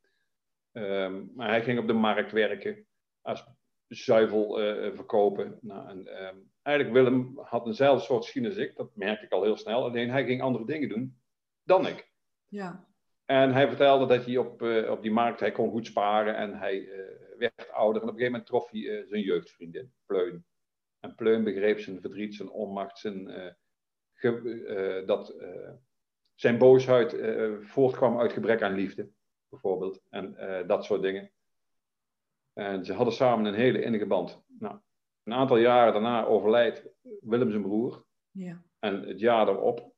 [0.73, 2.87] Um, maar hij ging op de markt werken.
[3.21, 3.47] Als
[3.89, 5.59] zuivel uh, verkopen.
[5.61, 8.77] Nou, en, um, eigenlijk Willem had eenzelfde soort schien als ik.
[8.77, 9.85] Dat merkte ik al heel snel.
[9.85, 11.21] Alleen hij ging andere dingen doen
[11.63, 12.13] dan ik.
[12.49, 12.89] Ja.
[13.25, 16.59] En hij vertelde dat hij op, uh, op die markt, hij kon goed sparen en
[16.59, 17.05] hij uh,
[17.39, 18.03] werd ouder.
[18.03, 20.45] En op een gegeven moment trof hij zijn jeugdvriendin, Pleun.
[21.01, 23.57] En Pleun begreep zijn verdriet, zijn onmacht, zijn,
[24.13, 25.35] ge, dat
[26.35, 27.17] zijn boosheid
[27.61, 29.09] voortkwam uit gebrek aan liefde,
[29.49, 30.01] bijvoorbeeld.
[30.11, 31.31] En dat soort dingen.
[32.53, 34.43] En ze hadden samen een hele innige band.
[34.59, 34.79] Nou,
[35.23, 36.87] een aantal jaren daarna overlijdt
[37.21, 38.05] Willem zijn broer.
[38.31, 38.63] Ja.
[38.79, 39.93] En het jaar erop,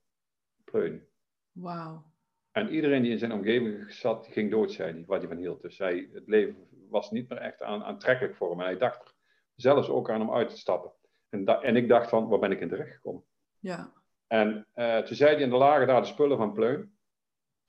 [0.64, 1.08] Pleun.
[1.52, 2.12] Wauw.
[2.50, 5.62] En iedereen die in zijn omgeving zat, ging dood, zei hij, wat hij van hield.
[5.62, 8.60] Dus hij, het leven was niet meer echt aan, aantrekkelijk voor hem.
[8.60, 9.14] En hij dacht
[9.54, 10.92] zelfs ook aan om uit te stappen.
[11.28, 13.24] En, en ik dacht van, waar ben ik in terecht gekomen?
[13.58, 13.92] Ja.
[14.34, 16.98] En uh, toen zei hij, en er lagen daar de spullen van Pleun.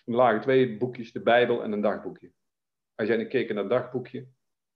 [0.05, 2.31] Er lagen twee boekjes, de Bijbel en een dagboekje.
[2.95, 4.27] Hij zei, ik keek naar het dagboekje.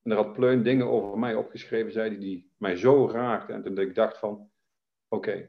[0.02, 3.54] En er had Pleun dingen over mij opgeschreven, zei hij, die mij zo raakten.
[3.54, 4.50] En toen ik dacht van,
[5.08, 5.48] oké,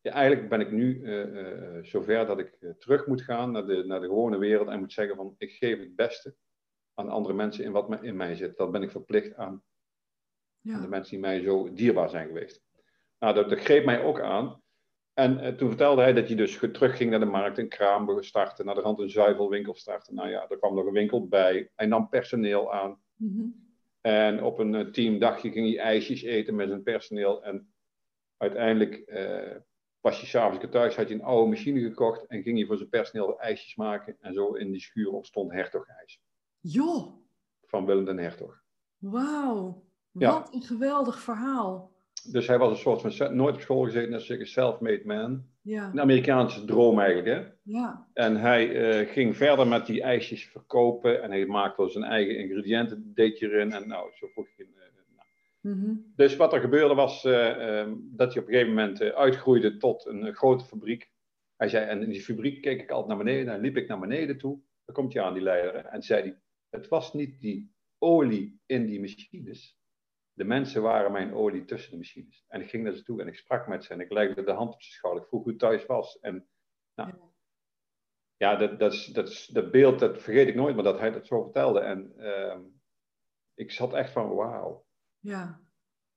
[0.00, 4.00] ja, eigenlijk ben ik nu uh, zover dat ik terug moet gaan naar de, naar
[4.00, 6.36] de gewone wereld en moet zeggen van ik geef het beste
[6.94, 8.56] aan andere mensen in wat in mij zit.
[8.56, 9.62] Dat ben ik verplicht aan,
[10.60, 10.80] ja.
[10.80, 12.62] de mensen die mij zo dierbaar zijn geweest.
[13.18, 14.62] Nou, dat, dat greep mij ook aan.
[15.18, 18.74] En toen vertelde hij dat hij dus terugging naar de markt, een kraam starten, naar
[18.74, 20.14] de rand een zuivelwinkel starten.
[20.14, 21.70] Nou ja, er kwam nog een winkel bij.
[21.74, 23.00] Hij nam personeel aan.
[23.14, 23.66] Mm -hmm.
[24.00, 27.42] En op een teamdagje ging hij ijsjes eten met zijn personeel.
[27.42, 27.72] En
[28.36, 29.10] uiteindelijk
[30.00, 32.88] was hij s'avonds thuis, had hij een oude machine gekocht en ging hij voor zijn
[32.88, 34.16] personeel ijsjes maken.
[34.20, 36.20] En zo in die schuur ontstond Hertogijs.
[36.60, 37.26] Joh!
[37.64, 38.62] Van Willem den Hertog.
[38.98, 41.96] Wauw, wat een geweldig verhaal.
[42.22, 45.44] Dus hij was een soort van, nooit op school gezeten, als een self-made man.
[45.62, 45.90] Ja.
[45.92, 47.50] Een Amerikaanse droom eigenlijk, hè?
[47.62, 48.08] Ja.
[48.12, 48.68] En hij
[49.00, 53.46] uh, ging verder met die ijsjes verkopen en hij maakte zijn eigen ingrediënten, deed je
[53.46, 54.66] erin en nou, zo vroeg je
[55.60, 59.08] Mm Dus wat er gebeurde was uh, um, dat hij op een gegeven moment uh,
[59.08, 61.10] uitgroeide tot een uh, grote fabriek.
[61.56, 63.98] Hij zei, en in die fabriek keek ik altijd naar beneden en liep ik naar
[63.98, 64.60] beneden toe.
[64.84, 66.38] Dan komt hij aan, die leider, en zei hij,
[66.70, 69.77] het was niet die olie in die machines.
[70.38, 72.44] De mensen waren mijn olie tussen de machines.
[72.48, 74.52] En ik ging naar ze toe en ik sprak met ze en ik legde de
[74.52, 75.22] hand op zijn schouder.
[75.22, 76.18] Ik vroeg hoe thuis was.
[76.20, 76.48] En
[76.94, 77.12] nou,
[78.36, 81.10] ja, dat, dat, is, dat, is, dat beeld, dat vergeet ik nooit, maar dat hij
[81.10, 81.80] dat zo vertelde.
[81.80, 82.60] En ehm,
[83.54, 84.86] ik zat echt van, wauw.
[85.18, 85.60] Ja.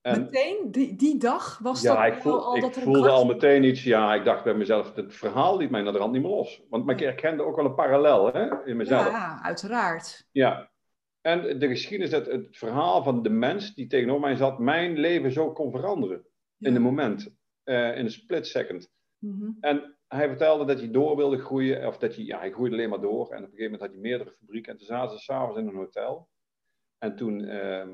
[0.01, 3.09] En, meteen, die, die dag was ja, dat ik voel, al ik dat er voelde
[3.09, 6.11] al meteen iets, ja, ik dacht bij mezelf, het verhaal liet mij naar de rand
[6.11, 6.63] niet meer los.
[6.69, 9.05] Want maar ik herkende ook wel een parallel hè, in mezelf.
[9.05, 10.27] Ja, uiteraard.
[10.31, 10.70] Ja.
[11.21, 15.31] En de geschiedenis, dat het verhaal van de mens die tegenover mij zat, mijn leven
[15.31, 16.25] zo kon veranderen.
[16.57, 16.69] Ja.
[16.69, 18.91] In een moment, uh, in een split second.
[19.17, 19.57] Mm -hmm.
[19.59, 22.89] En hij vertelde dat hij door wilde groeien, of dat hij, ja, hij groeide alleen
[22.89, 23.31] maar door.
[23.31, 24.71] En op een gegeven moment had hij meerdere fabrieken.
[24.71, 26.29] En toen zaten ze s'avonds in een hotel.
[26.97, 27.39] En toen...
[27.39, 27.87] Uh,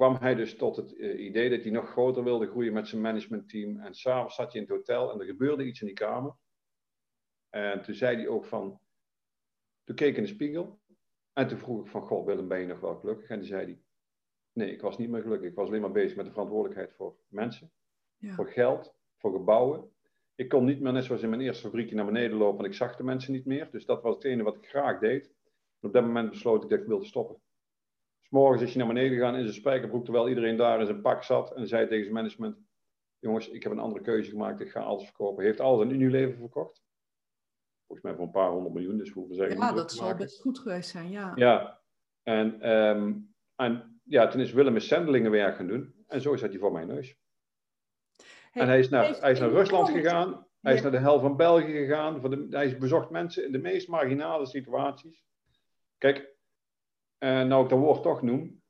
[0.00, 3.00] kwam hij dus tot het uh, idee dat hij nog groter wilde groeien met zijn
[3.00, 3.80] managementteam.
[3.80, 6.34] En s'avonds zat hij in het hotel en er gebeurde iets in die kamer.
[7.48, 8.80] En toen zei hij ook van,
[9.84, 10.79] toen keek ik in de spiegel.
[11.32, 13.28] En toen vroeg ik van, goh Willem, ben je nog wel gelukkig?
[13.28, 13.80] En toen zei hij,
[14.52, 15.48] nee, ik was niet meer gelukkig.
[15.48, 17.70] Ik was alleen maar bezig met de verantwoordelijkheid voor mensen,
[18.16, 18.34] ja.
[18.34, 19.90] voor geld, voor gebouwen.
[20.34, 22.74] Ik kon niet meer net zoals in mijn eerste fabriekje naar beneden lopen, want ik
[22.74, 23.68] zag de mensen niet meer.
[23.70, 25.26] Dus dat was het ene wat ik graag deed.
[25.80, 27.40] En op dat moment besloot ik dat ik wilde stoppen.
[28.28, 31.22] Morgens is hij naar beneden gegaan in zijn spijkerbroek, terwijl iedereen daar in zijn pak
[31.22, 31.54] zat.
[31.54, 32.56] En zei tegen zijn management:
[33.18, 35.44] Jongens, ik heb een andere keuze gemaakt, ik ga alles verkopen.
[35.44, 36.82] Heeft alles in Unilever verkocht.
[37.90, 39.58] Volgens mij voor een paar honderd miljoen, dus hoeven zeggen.
[39.58, 41.32] Ja, dat zal best goed geweest zijn, ja.
[41.34, 41.80] Ja,
[42.22, 45.94] en, um, en ja, toen is Willem een zendelingenwerk gaan doen.
[46.06, 47.16] En zo zat hij voor mijn neus.
[48.50, 50.46] Hey, en hij is naar, hij is naar Rusland gegaan.
[50.60, 52.20] Hij is naar de hel van België gegaan.
[52.20, 55.24] Voor de, hij is bezocht mensen in de meest marginale situaties.
[55.98, 56.36] Kijk,
[57.18, 58.62] uh, nou ik dat woord toch noem,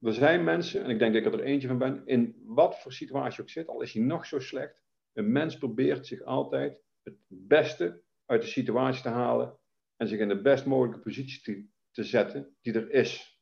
[0.00, 2.92] er zijn mensen, en ik denk dat ik er eentje van ben, in wat voor
[2.92, 4.82] situatie ook zit, al is hij nog zo slecht,
[5.12, 8.02] Een mens probeert zich altijd het beste
[8.32, 9.58] uit de situatie te halen
[9.96, 13.40] en zich in de best mogelijke positie te, te zetten die er is.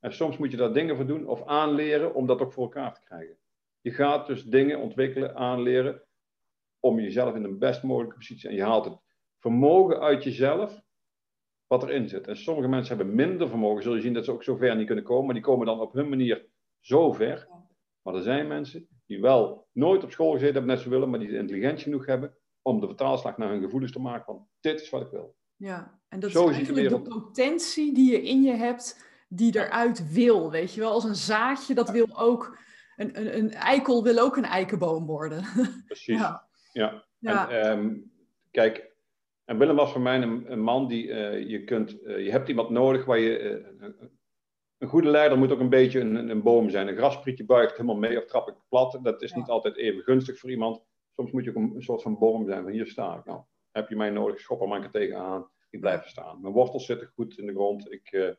[0.00, 2.94] En soms moet je daar dingen voor doen of aanleren om dat ook voor elkaar
[2.94, 3.38] te krijgen.
[3.80, 6.02] Je gaat dus dingen ontwikkelen, aanleren
[6.80, 8.48] om jezelf in de best mogelijke positie.
[8.48, 8.98] En je haalt het
[9.38, 10.82] vermogen uit jezelf
[11.66, 12.26] wat erin zit.
[12.26, 13.82] En sommige mensen hebben minder vermogen.
[13.82, 15.24] Zul je zien dat ze ook zo ver niet kunnen komen.
[15.24, 16.46] Maar die komen dan op hun manier
[16.80, 17.48] zo ver.
[18.02, 21.18] Maar er zijn mensen die wel nooit op school gezeten hebben, net zo willen, maar
[21.18, 24.90] die intelligentie genoeg hebben om de vertaalslag naar hun gevoelens te maken van dit is
[24.90, 25.36] wat ik wil.
[25.56, 29.56] Ja, en dat zo is eigenlijk de, de potentie die je in je hebt, die
[29.56, 30.92] eruit wil, weet je wel.
[30.92, 32.58] Als een zaadje, dat wil ook,
[32.96, 35.44] een, een, een eikel wil ook een eikenboom worden.
[35.86, 36.48] Precies, ja.
[36.72, 37.04] ja.
[37.18, 37.50] ja.
[37.50, 37.96] En, ehm,
[38.50, 38.92] kijk,
[39.44, 42.48] en Willem was voor mij een, een man die uh, je kunt, uh, je hebt
[42.48, 43.40] iemand nodig waar je,
[43.80, 43.88] uh,
[44.78, 46.88] een goede leider moet ook een beetje een, een, boom zijn.
[46.88, 48.98] Een grasprietje buigt helemaal mee of trap ik plat.
[49.02, 50.82] Dat is niet altijd even gunstig voor iemand.
[51.16, 53.24] Soms moet je ook een, soort van boom zijn van hier sta ik.
[53.24, 55.50] Nou, heb je mij nodig, schop er tegenaan.
[55.70, 56.40] Ik blijf staan.
[56.40, 57.92] Mijn wortels zitten goed in de grond.
[57.92, 58.36] Ik,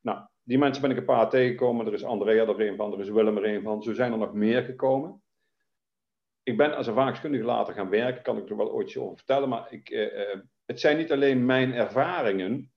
[0.00, 1.86] nou, die mensen ben ik een paar tegengekomen.
[1.86, 3.82] Er is Andrea er een van, er is Willem er een van.
[3.82, 5.22] Zo zijn er nog meer gekomen
[6.44, 9.72] ik ben als ervaringskundige later gaan werken, kan ik er wel ooit over vertellen, maar
[9.72, 12.72] ik, eh, eh, het zijn niet alleen mijn ervaringen,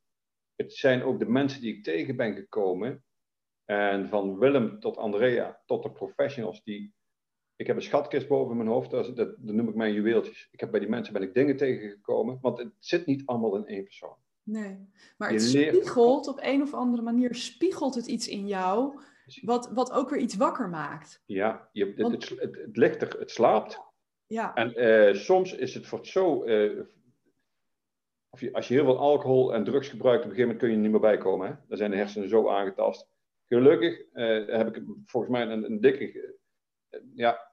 [0.56, 3.04] het zijn ook de mensen die ik tegen ben gekomen.
[3.66, 6.96] En van Willem tot Andrea tot de professionals die.
[7.58, 10.50] Ik heb een schatkist boven mijn hoofd, dat, dat, noem ik mijn juweeltjes.
[10.52, 13.66] Ik heb bij die mensen ben ik dingen tegengekomen, want het zit niet allemaal in
[13.66, 14.16] één persoon.
[14.44, 19.00] Nee, maar het spiegelt op een of andere manier, spiegelt het iets in jou
[19.42, 21.24] wat, wat ook weer iets wakker maakt.
[21.26, 23.82] Ja, je, het, het, het, ligt er, het slaapt.
[24.28, 24.54] Ja.
[24.54, 26.46] En uh, soms is het voor zo.
[26.46, 26.82] Uh,
[28.30, 30.70] of je, als je heel veel alcohol en drugs gebruikt, op een gegeven moment kun
[30.70, 31.48] je er niet meer bij komen.
[31.48, 31.54] Hè?
[31.68, 33.08] Dan zijn de hersenen zo aangetast.
[33.48, 36.36] Gelukkig uh, heb ik volgens mij een, een dikke.
[37.14, 37.47] ja,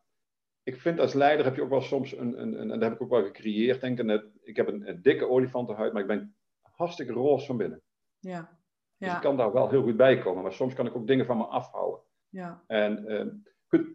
[0.65, 2.41] ik vind als leider heb je ook wel soms een.
[2.41, 4.25] een, een en dat heb ik ook wel gecreëerd, denk ik.
[4.43, 7.83] Ik heb een, een dikke olifantenhuid, maar ik ben hartstikke roze van binnen.
[8.19, 8.59] Ja.
[8.99, 10.43] Dus ik kan daar wel heel goed bij komen.
[10.43, 12.01] Maar soms kan ik ook dingen van me afhouden.
[12.29, 12.65] Ja.
[12.67, 13.33] En uh,
[13.67, 13.87] goed,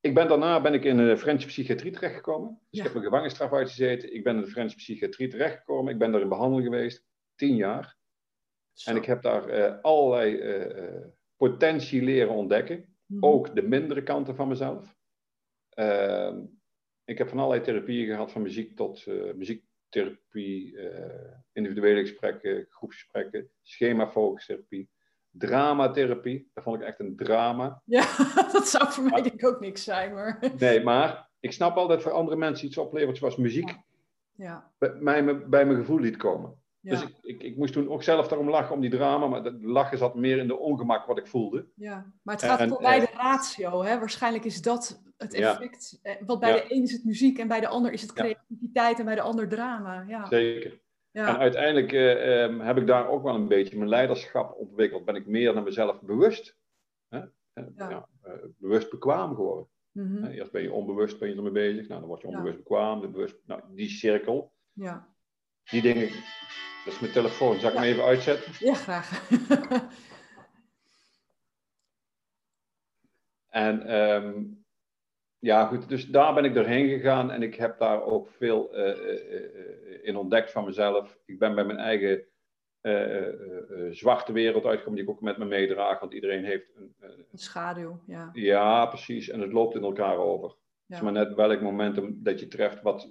[0.00, 2.60] ik ben daarna ben ik in de Franse psychiatrie terechtgekomen.
[2.70, 4.14] Dus ik heb een gevangenisstraf uitgezeten.
[4.14, 5.92] Ik ben in de Franse psychiatrie terechtgekomen.
[5.92, 7.04] Ik ben daar in behandeling geweest.
[7.34, 7.98] Tien jaar.
[8.84, 11.06] En ik heb daar uh, allerlei uh,
[11.36, 12.96] potentie leren ontdekken.
[13.06, 13.24] Mhm.
[13.24, 14.98] Ook de mindere kanten van mezelf.
[15.70, 16.44] Ehm,
[17.04, 23.50] ik heb van allerlei therapieën gehad, van muziek tot muziek therapie, uh, individuele gesprekken, groepsgesprekken,
[23.62, 24.88] schemafocustherapie,
[25.30, 26.50] dramatherapie.
[26.54, 27.82] Dat vond ik echt een drama.
[27.84, 28.06] Ja,
[28.52, 30.52] dat zou voor mij denk ik ook niks zijn, maar...
[30.58, 33.74] Nee, maar ik snap al dat voor andere mensen iets oplevert zoals muziek.
[34.36, 34.72] Ja.
[34.78, 36.58] Bij, mij, bij mijn gevoel liet komen.
[36.82, 39.62] Dus ik, ik, ik, moest toen ook zelf daarom lachen, om die drama, maar dat
[39.62, 41.66] lachen zat meer in de ongemak wat ik voelde.
[41.74, 43.98] Ja, maar het gaat voorbij de ratio, hè?
[43.98, 45.98] Waarschijnlijk is dat het effect.
[46.02, 46.10] Ja.
[46.10, 48.98] Eh, want bij de een is het muziek en bij de ander is het creativiteit
[48.98, 50.04] en bij de ander drama.
[50.08, 50.26] Ja.
[50.26, 50.80] Zeker.
[51.10, 51.28] Ja.
[51.28, 55.04] En uiteindelijk uh, um, heb ik daar ook wel een beetje mijn leiderschap ontwikkeld.
[55.04, 56.56] Ben ik meer naar mezelf bewust.
[57.08, 57.18] Hè?
[57.76, 58.08] Ja.
[58.26, 59.68] Uh, bewust bekwaam geworden.
[59.92, 60.24] Mm -hmm.
[60.24, 61.88] Eerst ben je onbewust ben je ermee bezig.
[61.88, 63.00] Nou, dan word je onbewust bekwaam.
[63.00, 64.52] Bewust, nou, die cirkel.
[64.72, 65.08] Ja.
[65.70, 66.08] Die dingen.
[66.84, 67.60] Dat is mijn telefoon.
[67.60, 68.52] Zal ik hem even uitzetten?
[68.58, 69.28] Ja, graag.
[73.48, 74.59] en um,
[75.40, 80.06] ja, goed, dus daar ben ik doorheen gegaan en ik heb daar ook veel uh,
[80.06, 81.18] in ontdekt van mezelf.
[81.24, 82.24] Ik ben bij mijn eigen
[83.90, 88.00] zwarte wereld uitgekomen, die ik ook met me meedraag, want iedereen heeft een, een schaduw.
[88.06, 88.30] Ja.
[88.32, 90.48] ja, precies, en het loopt in elkaar over.
[90.48, 93.10] Het is maar net welk momentum dat je treft, wat,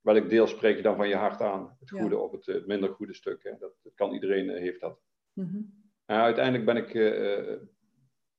[0.00, 1.76] welk deel spreek je dan van je hart aan?
[1.80, 3.42] Het goede of het, minder goede stuk.
[3.42, 3.50] Hè?
[3.58, 5.00] Dat, dat kan iedereen, heeft dat.
[5.32, 6.90] Mm En uiteindelijk ben ik,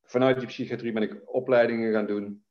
[0.04, 2.45] vanuit die psychiatrie ben ik opleidingen gaan doen.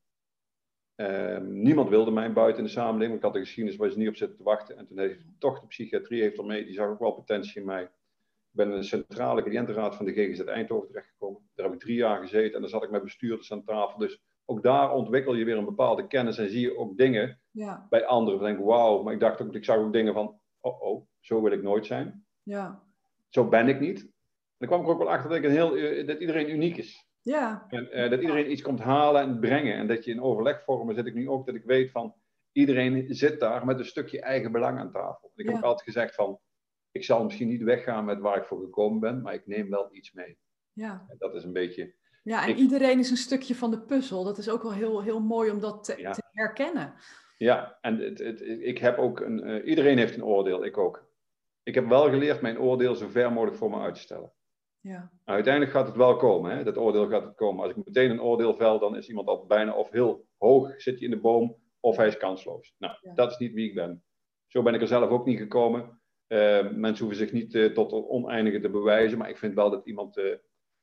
[0.97, 3.17] Ehm, niemand wilde mij buiten in de samenleving.
[3.17, 4.77] Ik had de geschiedenis waar ze niet op zitten te wachten.
[4.77, 7.83] En toen heeft toch de psychiatrie heeft ermee, die zag ook wel potentie in mij.
[7.83, 7.91] Ik
[8.51, 11.41] ben in de centrale cliëntenraad van de GGZ Eindhoven terechtgekomen.
[11.55, 13.99] Daar heb ik drie jaar gezeten en daar zat ik met bestuurders aan tafel.
[13.99, 17.87] Dus ook daar ontwikkel je weer een bepaalde kennis en zie je ook dingen ja.
[17.91, 18.41] bij anderen.
[18.41, 21.43] Ik denk, wauw, maar ik dacht ook, ik zag ook dingen van, oh oh, zo
[21.43, 22.27] wil ik nooit zijn.
[22.43, 22.83] Ja.
[23.29, 24.01] Zo ben ik niet.
[24.01, 24.11] En
[24.59, 27.07] dan kwam ik ook wel achter dat, ik een heel, eh, dat iedereen uniek is.
[27.25, 27.67] Ja.
[27.69, 29.75] En uh, dat iedereen iets komt halen en brengen.
[29.75, 32.15] En dat je in overlegvormen zit ik nu ook dat ik weet van
[32.53, 35.33] iedereen zit daar met een stukje eigen belang aan tafel.
[35.35, 36.41] Ik heb ook altijd gezegd van
[36.91, 39.89] ik zal misschien niet weggaan met waar ik voor gekomen ben, maar ik neem wel
[39.95, 40.39] iets mee.
[40.73, 41.05] Ja.
[41.09, 41.95] En dat is een beetje.
[42.23, 44.25] Ja, en iedereen is een stukje van de puzzel.
[44.25, 46.95] Dat is ook wel heel, heel mooi om dat te, te herkennen.
[47.37, 49.49] Ja, en het, het, ik heb ook een.
[49.49, 51.13] Uh, iedereen heeft een oordeel, ik ook.
[51.63, 54.33] Ik heb wel geleerd mijn oordeel zo ver mogelijk voor me uit te stellen.
[54.85, 55.11] Ja.
[55.25, 56.65] uiteindelijk gaat het wel komen, hè?
[56.65, 57.63] dat oordeel gaat het komen.
[57.63, 60.99] Als ik meteen een oordeel vel, dan is iemand al bijna of heel hoog zit
[60.99, 62.75] je in de boom, of hij is kansloos.
[62.79, 64.05] Nou, dat is niet wie ik ben.
[64.47, 66.01] Zo ben ik er zelf ook niet gekomen.
[66.29, 69.71] Uh, mensen hoeven zich niet uh, tot het oneindige te bewijzen, maar ik vind wel
[69.71, 70.17] dat iemand.
[70.17, 70.35] Uh,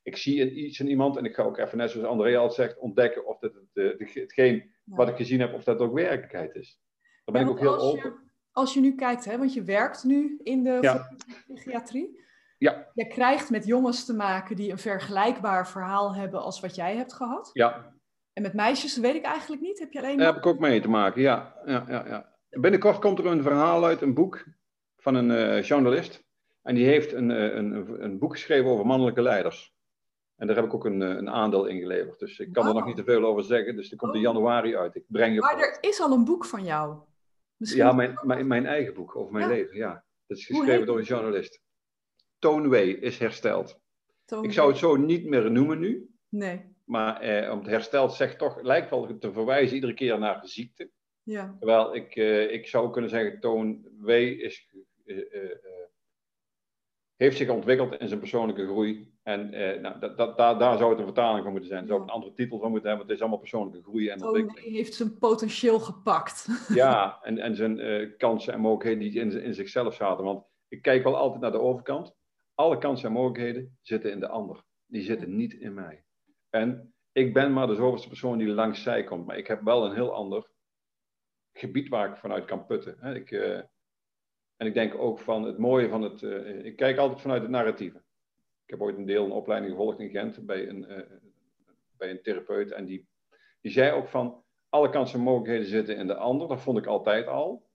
[0.02, 2.78] ik zie iets in iemand en ik ga ook even, net zoals André al zegt,
[2.78, 4.96] ontdekken of dat het, hetgeen ja.
[4.96, 6.80] wat ik gezien heb, of dat ook werkelijkheid is.
[7.24, 8.10] Daar ben ja, ik ook heel als open.
[8.10, 11.08] Je, als je nu kijkt, hè, want je werkt nu in de Ja.
[11.54, 12.20] psychiatrie.
[12.62, 16.96] Ja, Je krijgt met jongens te maken die een vergelijkbaar verhaal hebben als wat jij
[16.96, 17.50] hebt gehad.
[17.52, 17.92] ja,
[18.32, 19.78] En met meisjes weet ik eigenlijk niet.
[19.78, 21.20] Heb je alleen daar heb ik ook mee te maken.
[21.22, 22.34] Ja, ja, ja, ja.
[22.50, 24.44] Binnenkort komt er een verhaal uit, een boek
[24.96, 26.24] van een eh, journalist.
[26.62, 29.74] En die heeft een, eh, een, een, boek geschreven over mannelijke leiders.
[30.36, 32.18] En daar heb ik ook een, eh, een aandeel in geleverd.
[32.18, 32.86] Dus ik kan er nog Wauw.
[32.94, 33.76] niet te veel over zeggen.
[33.76, 34.32] Dus die komt in Oh.
[34.32, 34.94] januari uit.
[34.94, 36.96] Ik breng je Maar er is al een boek van jou.
[37.56, 39.52] Misschien Ja, mijn, mijn, mijn eigen boek over mijn Ja.
[39.54, 39.76] leven.
[39.76, 40.04] Ja.
[40.26, 41.60] Dat is geschreven door een journalist.
[42.42, 43.80] Toonway is hersteld.
[44.42, 46.10] Ik zou het zo niet meer noemen nu.
[46.28, 50.40] Nee, Maar eh, om het hersteld zegt toch, lijkt wel te verwijzen iedere keer naar
[50.40, 50.90] de ziekte.
[51.22, 51.56] ja.
[51.58, 54.08] Terwijl ik, eh, ik zou kunnen zeggen, Toon W.
[54.10, 54.68] Is,
[55.04, 55.50] eh, eh, eh,
[57.16, 59.10] heeft zich ontwikkeld in zijn persoonlijke groei.
[59.22, 59.50] En
[59.82, 61.82] nou, dat, dat, daar, daar zou het een vertaling van moeten zijn.
[61.82, 63.06] Er zou ook een andere titel van moeten hebben.
[63.06, 64.76] want Het is allemaal persoonlijke groei en Toon ontwikkeling.
[64.76, 66.46] heeft zijn potentieel gepakt.
[66.74, 70.24] Ja, en, en zijn kansen en mogelijkheden die in, in zichzelf zaten.
[70.24, 72.14] Want ik kijk wel altijd naar de overkant.
[72.54, 74.64] Alle kansen en mogelijkheden zitten in de ander.
[74.86, 76.04] Die zitten niet in mij.
[76.50, 79.26] En ik ben maar de zoveelste persoon die langs zij komt.
[79.26, 80.50] Maar ik heb wel een heel ander
[81.52, 82.96] gebied waar ik vanuit kan putten.
[82.98, 83.14] Hè.
[83.14, 83.58] Ik, eh,
[84.56, 86.22] en ik denk ook van het mooie van het...
[86.22, 88.02] eh, ik kijk altijd vanuit het narratieve.
[88.64, 91.16] Ik heb ooit een deel een opleiding gevolgd in Gent bij een, eh,
[91.96, 92.70] bij een therapeut.
[92.70, 93.08] En die,
[93.60, 94.44] die zei ook van...
[94.68, 96.48] Alle kansen en mogelijkheden zitten in de ander.
[96.48, 97.68] Dat vond ik altijd al.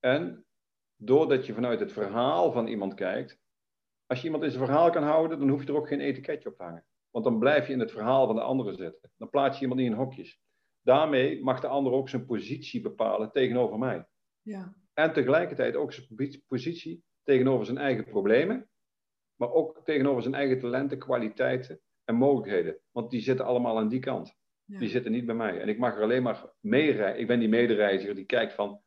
[0.00, 0.46] En
[0.96, 3.40] doordat je vanuit het verhaal van iemand kijkt...
[4.06, 6.48] Als je iemand in zijn verhaal kan houden, dan hoef je er ook geen etiketje
[6.48, 6.84] op te hangen.
[7.10, 9.10] Want dan blijf je in het verhaal van de andere zitten.
[9.16, 10.40] Dan plaats je iemand niet in hokjes.
[10.82, 14.06] Daarmee mag de ander ook zijn positie bepalen tegenover mij.
[14.42, 18.68] Ja, En tegelijkertijd ook zijn posi- positie tegenover zijn eigen problemen.
[19.36, 22.78] Maar ook tegenover zijn eigen talenten, kwaliteiten en mogelijkheden.
[22.90, 24.34] Want die zitten allemaal aan die kant.
[24.64, 24.78] ja.
[24.78, 25.60] Die zitten niet bij mij.
[25.60, 27.20] En ik mag er alleen maar meereizen.
[27.20, 28.80] Ik ben die medereiziger die kijkt van...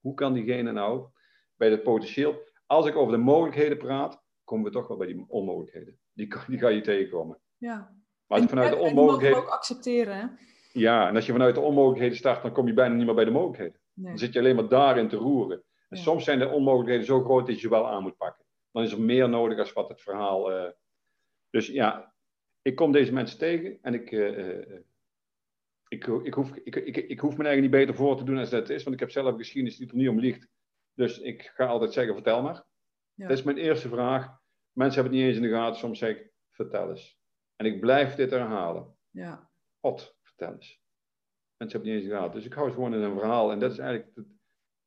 [0.00, 1.08] Hoe kan diegene nou
[1.56, 2.52] bij dat potentieel...
[2.66, 5.98] Als ik over de mogelijkheden praat, komen we toch wel bij die onmogelijkheden.
[6.12, 7.38] Die, kan- die ga je tegenkomen.
[7.58, 8.02] ja.
[8.26, 9.38] Maar als ik vanuit de onmogelijkheden...
[9.38, 10.26] ook accepteren, hè?
[10.72, 13.24] Ja, en als je vanuit de onmogelijkheden start, dan kom je bijna niet meer bij
[13.24, 13.80] de mogelijkheden.
[13.92, 14.08] Nee.
[14.08, 15.56] Dan zit je alleen maar daarin te roeren.
[15.88, 16.02] En Ja.
[16.02, 18.44] soms zijn de onmogelijkheden zo groot dat je ze wel aan moet pakken.
[18.72, 20.52] Dan is er meer nodig als wat het verhaal.
[20.52, 20.70] eh,
[21.50, 22.14] Dus ja,
[22.62, 24.80] ik kom deze mensen tegen en ik, eh, eh,
[25.88, 28.50] ik, ik, hoef, ik, ik, ik hoef me eigenlijk niet beter voor te doen als
[28.50, 30.48] dat het is, want ik heb zelf geschiedenis die er niet om liegt.
[30.94, 32.64] Dus ik ga altijd zeggen: vertel maar.
[33.14, 33.28] Ja.
[33.28, 34.42] Dat is mijn eerste vraag.
[34.72, 35.78] Mensen hebben het niet eens in de gaten.
[35.78, 37.18] Soms zeg ik: vertel eens.
[37.56, 38.94] En ik blijf dit herhalen.
[39.10, 39.48] Ja.
[39.80, 40.82] God, vertel eens.
[41.56, 42.34] Mensen hebben het niet eens in de gaten.
[42.34, 43.50] Dus ik hou het gewoon in een verhaal.
[43.52, 44.24] En dat is eigenlijk de,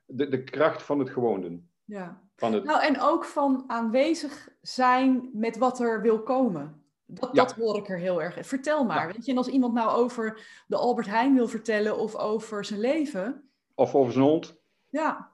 [0.05, 1.69] de, de kracht van het gewoon doen.
[1.85, 2.25] ja.
[2.35, 6.81] Van het, Nou, en ook van aanwezig zijn met wat er wil komen.
[7.05, 7.43] Dat, Ja.
[7.43, 8.47] dat hoor ik er heel erg.
[8.47, 9.07] Vertel maar.
[9.07, 9.13] Ja.
[9.13, 12.79] Weet je, en als iemand nou over de Albert Heijn wil vertellen of over zijn
[12.79, 13.49] leven.
[13.75, 14.59] Of over zijn hond.
[14.89, 15.31] Ja,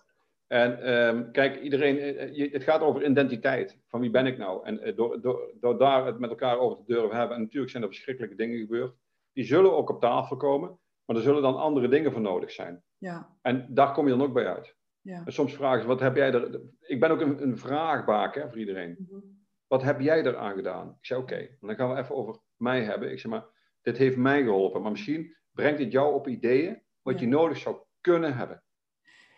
[0.48, 3.80] En ehm, kijk, iedereen, eh, je- het gaat over identiteit.
[3.88, 4.66] Van wie ben ik nou?
[4.66, 7.36] En eh, door, door, door daar het met elkaar over te durven hebben.
[7.36, 8.96] En natuurlijk zijn er verschrikkelijke dingen gebeurd.
[9.34, 10.80] Die zullen ook op tafel komen.
[11.06, 12.84] Maar er zullen dan andere dingen voor nodig zijn.
[12.98, 14.76] ja, En daar kom je dan ook bij uit.
[15.02, 15.22] ja.
[15.26, 16.62] En soms vragen ze, wat heb jij er...
[16.80, 18.96] Ik ben ook een, een vraagbaak hè, voor iedereen.
[19.00, 19.20] Mhm.
[19.68, 20.88] Wat heb jij eraan gedaan?
[21.00, 23.12] Ik zei, oké, dan gaan we even over mij hebben.
[23.12, 23.46] Ik zeg maar,
[23.82, 24.82] dit heeft mij geholpen.
[24.82, 27.26] Maar misschien brengt dit jou op ideeën wat Ja.
[27.26, 28.64] je nodig zou kunnen hebben.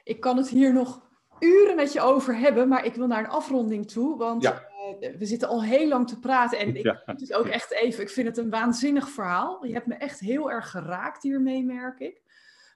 [0.05, 1.01] Ik kan het hier nog
[1.39, 4.17] uren met je over hebben, maar ik wil naar een afronding toe.
[4.17, 4.63] Want Ja.
[4.99, 6.59] eh, we zitten al heel lang te praten.
[6.59, 7.01] En ik Ja.
[7.05, 8.01] moet het ook echt even.
[8.03, 9.65] Ik vind het een waanzinnig verhaal.
[9.65, 12.21] Je hebt me echt heel erg geraakt hiermee, merk ik.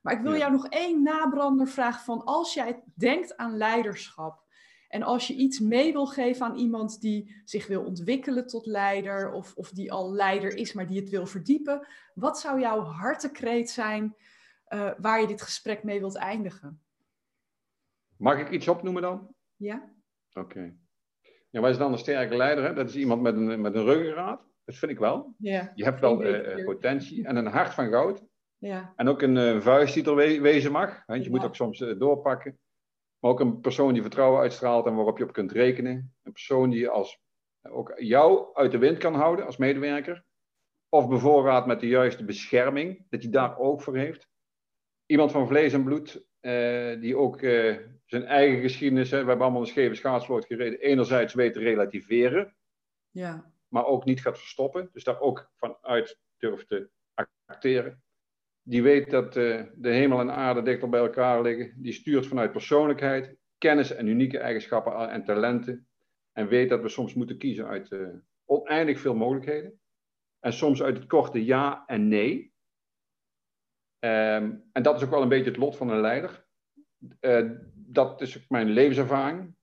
[0.01, 0.37] Maar ik wil Ja.
[0.37, 4.47] jou nog één nabrander vragen van als jij denkt aan leiderschap.
[4.89, 9.31] En als je iets mee wil geven aan iemand die zich wil ontwikkelen tot leider,
[9.31, 13.69] of, of die al leider is, maar die het wil verdiepen, wat zou jouw hartekreet
[13.69, 14.15] zijn
[14.65, 16.81] eh, waar je dit gesprek mee wilt eindigen?
[18.21, 19.35] Mag ik iets opnoemen dan?
[19.55, 19.93] Ja?
[20.33, 20.73] Oké.
[21.49, 22.63] Ja, wat is dan een sterke leider?
[22.63, 22.73] Hè?
[22.73, 24.47] Dat is iemand met een, met een ruggengraat.
[24.65, 25.35] Dat vind ik wel.
[25.37, 25.71] Ja.
[25.75, 28.23] Je hebt wel eh, eh, potentie en een hart van goud.
[28.57, 28.93] Ja.
[28.95, 31.05] En ook een eh, vuist die er we- wezen mag.
[31.05, 31.35] Want je Ja.
[31.35, 32.59] moet ook soms doorpakken.
[33.19, 36.13] Maar ook een persoon die vertrouwen uitstraalt en waarop je op kunt rekenen.
[36.23, 37.19] Een persoon die als,
[37.69, 40.23] ook jou uit de wind kan houden als medewerker.
[40.89, 44.27] Of bevoorraad met de juiste bescherming, dat hij daar ook voor heeft.
[45.05, 46.25] Iemand van vlees en bloed,
[47.01, 47.41] die ook
[48.09, 52.55] zijn eigen geschiedenis, hè, we hebben allemaal een scheve schaatsvloot gereden, enerzijds weet te relativeren,
[53.11, 53.51] Ja.
[53.67, 54.89] maar ook niet gaat verstoppen.
[54.93, 56.89] Dus daar ook vanuit durft te
[57.45, 58.03] acteren.
[58.61, 61.81] die weet dat uh, de hemel en aarde dichter bij elkaar liggen.
[61.81, 65.87] Die stuurt vanuit persoonlijkheid, kennis en unieke eigenschappen en talenten.
[66.31, 68.09] En weet dat we soms moeten kiezen uit uh,
[68.45, 69.79] oneindig veel mogelijkheden.
[70.39, 72.53] En soms uit het korte ja en nee.
[73.99, 76.45] Um, en dat is ook wel een beetje het lot van een leider.
[77.21, 77.51] Uh,
[77.91, 79.55] dat is ook mijn levenservaring.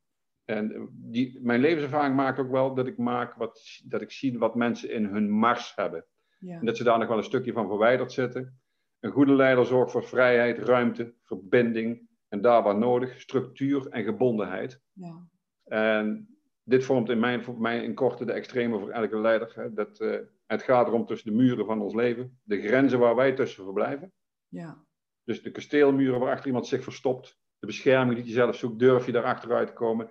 [0.44, 4.54] En die, mijn levenservaring maakt ook wel dat ik, maak wat, dat ik zie wat
[4.54, 6.06] mensen in hun mars hebben.
[6.38, 6.58] Ja.
[6.58, 8.60] En dat ze daar nog wel een stukje van verwijderd zitten.
[9.00, 14.80] Een goede leider zorgt voor vrijheid, ruimte, verbinding en daar waar nodig, structuur en gebondenheid.
[14.92, 15.28] Ja.
[15.64, 16.28] En
[16.62, 19.52] dit vormt in mijn, voor mij in korte de extreme voor elke leider.
[19.54, 19.72] Hè.
[19.72, 23.32] Dat, uh, het gaat erom tussen de muren van ons leven, de grenzen waar wij
[23.32, 24.12] tussen verblijven.
[24.48, 24.84] Ja.
[25.24, 29.12] Dus de kasteelmuren waarachter iemand zich verstopt, de bescherming die je zelf zoekt, durf je
[29.12, 30.08] daar achteruit te komen.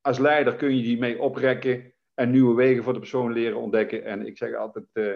[0.00, 4.04] Als leider kun je die mee oprekken en nieuwe wegen voor de persoon leren ontdekken.
[4.04, 5.14] En ik zeg altijd, uh,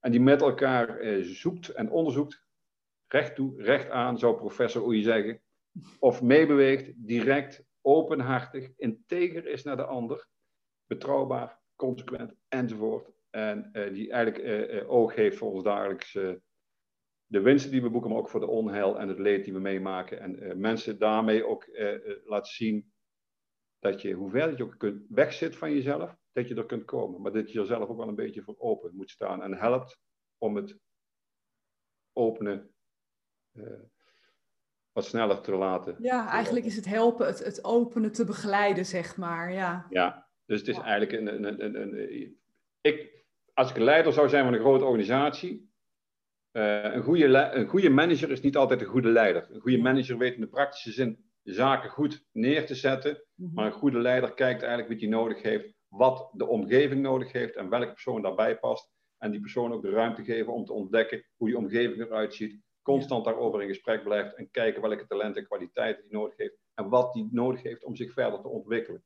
[0.00, 2.44] en die met elkaar uh, zoekt en onderzoekt,
[3.06, 5.42] recht toe, recht aan, zou professor Oei zeggen.
[5.98, 10.28] Of meebeweegt, direct, openhartig, integer is naar de ander,
[10.86, 13.10] betrouwbaar, consequent enzovoort.
[13.30, 16.18] En uh, die eigenlijk oog heeft voor ons dagelijks
[17.34, 19.58] de winsten die we boeken, maar ook voor de onheil en het leed die we
[19.58, 20.20] meemaken.
[20.20, 22.92] En uh, mensen daarmee ook uh, laten zien
[23.78, 27.20] dat je, hoe ver je ook kunt, wegzit van jezelf, dat je er kunt komen.
[27.20, 29.42] Maar dat je er zelf ook wel een beetje voor open moet staan.
[29.42, 29.98] En helpt
[30.38, 30.78] om het
[32.12, 32.74] openen
[34.92, 35.96] wat sneller te laten.
[35.98, 39.52] Ja, eigenlijk is het helpen, het, het openen te begeleiden, zeg maar.
[39.52, 42.38] Ja, ja dus het is eigenlijk een, een, een, een,
[42.80, 43.24] ik,
[43.54, 45.73] als ik een leider zou zijn van een grote organisatie,
[46.54, 49.46] een, goede een goede manager is niet altijd een goede leider.
[49.50, 53.24] Een goede manager weet in de praktische zin zaken goed neer te zetten.
[53.34, 53.54] Mhm.
[53.54, 57.56] Maar een goede leider kijkt eigenlijk wat hij nodig heeft, wat de omgeving nodig heeft
[57.56, 58.92] en welke persoon daarbij past.
[59.18, 62.62] En die persoon ook de ruimte geven om te ontdekken hoe die omgeving eruit ziet.
[62.82, 66.58] Constant daarover in gesprek blijft en kijken welke talenten en kwaliteiten hij nodig heeft.
[66.74, 69.04] En wat hij nodig heeft om zich verder te ontwikkelen.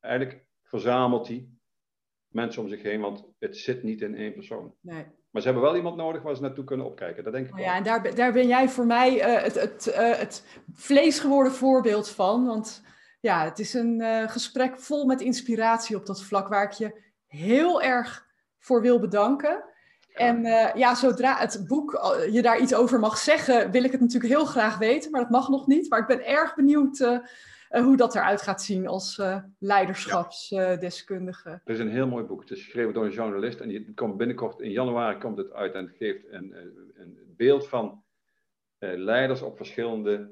[0.00, 1.48] Eigenlijk verzamelt hij
[2.28, 4.74] mensen om zich heen, want het zit niet in één persoon.
[4.80, 5.04] Nee.
[5.34, 7.24] Maar ze hebben wel iemand nodig waar ze naartoe kunnen opkijken.
[7.24, 9.86] Dat denk ik oh Ja, en daar, daar ben jij voor mij uh, het, het,
[9.86, 12.46] uh, het vleesgeworden voorbeeld van.
[12.46, 12.82] Want
[13.20, 17.00] ja, het is een uh, gesprek vol met inspiratie op dat vlak waar ik je
[17.26, 18.26] heel erg
[18.58, 19.64] voor wil bedanken.
[20.12, 20.42] En
[20.74, 24.44] ja, zodra het boek je daar iets over mag zeggen, wil ik het natuurlijk heel
[24.44, 25.90] graag weten, maar dat mag nog niet.
[25.90, 27.18] Maar ik ben erg benieuwd uh,
[27.82, 31.48] hoe dat eruit gaat zien als uh, leiderschapsdeskundige.
[31.50, 32.40] het is een heel mooi boek.
[32.40, 35.74] Het is geschreven door een journalist en die komt binnenkort in januari komt het uit
[35.74, 36.54] en het geeft een,
[36.94, 38.02] een beeld van
[38.78, 40.30] leiders op verschillende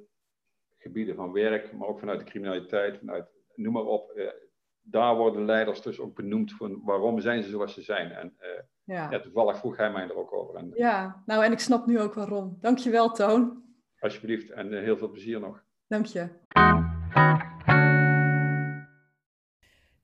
[0.78, 4.32] gebieden van werk, maar ook vanuit de criminaliteit, vanuit noem maar op.
[4.80, 8.10] daar worden leiders dus ook benoemd van waarom zijn ze zoals ze zijn.
[8.10, 8.36] En
[8.84, 9.10] ja.
[9.10, 9.20] ja.
[9.20, 10.54] toevallig vroeg hij mij er ook over.
[10.54, 12.56] En, ja, nou en ik snap nu ook waarom.
[12.60, 13.62] Dankjewel Toon.
[13.98, 15.64] Alsjeblieft en heel veel plezier nog.
[15.86, 16.91] Dank je.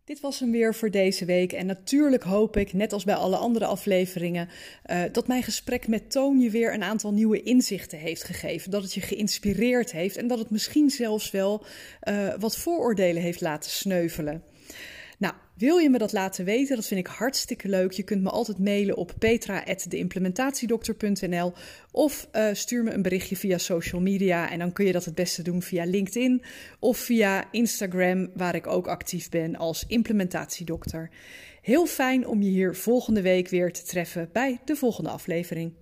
[0.09, 1.53] Dit was hem weer voor deze week.
[1.53, 4.49] En natuurlijk hoop ik, net als bij alle andere afleveringen,
[4.91, 8.71] uh, dat mijn gesprek met Toon je weer een aantal nieuwe inzichten heeft gegeven.
[8.71, 11.65] Dat het je geïnspireerd heeft en dat het misschien zelfs wel
[12.09, 14.43] uh, wat vooroordelen heeft laten sneuvelen.
[15.19, 16.77] Nou, wil je me dat laten weten?
[16.77, 17.93] Dat vind ik hartstikke leuk.
[17.93, 21.53] Je kunt me altijd mailen op petra.deimplementatiedokter.nl
[21.93, 24.51] of uh, stuur me een berichtje via social media.
[24.51, 26.43] En dan kun je dat het beste doen via LinkedIn
[26.79, 31.11] of via Instagram, waar ik ook actief ben als implementatiedokter.
[31.63, 35.73] Heel fijn om je hier volgende week weer te treffen bij de volgende aflevering.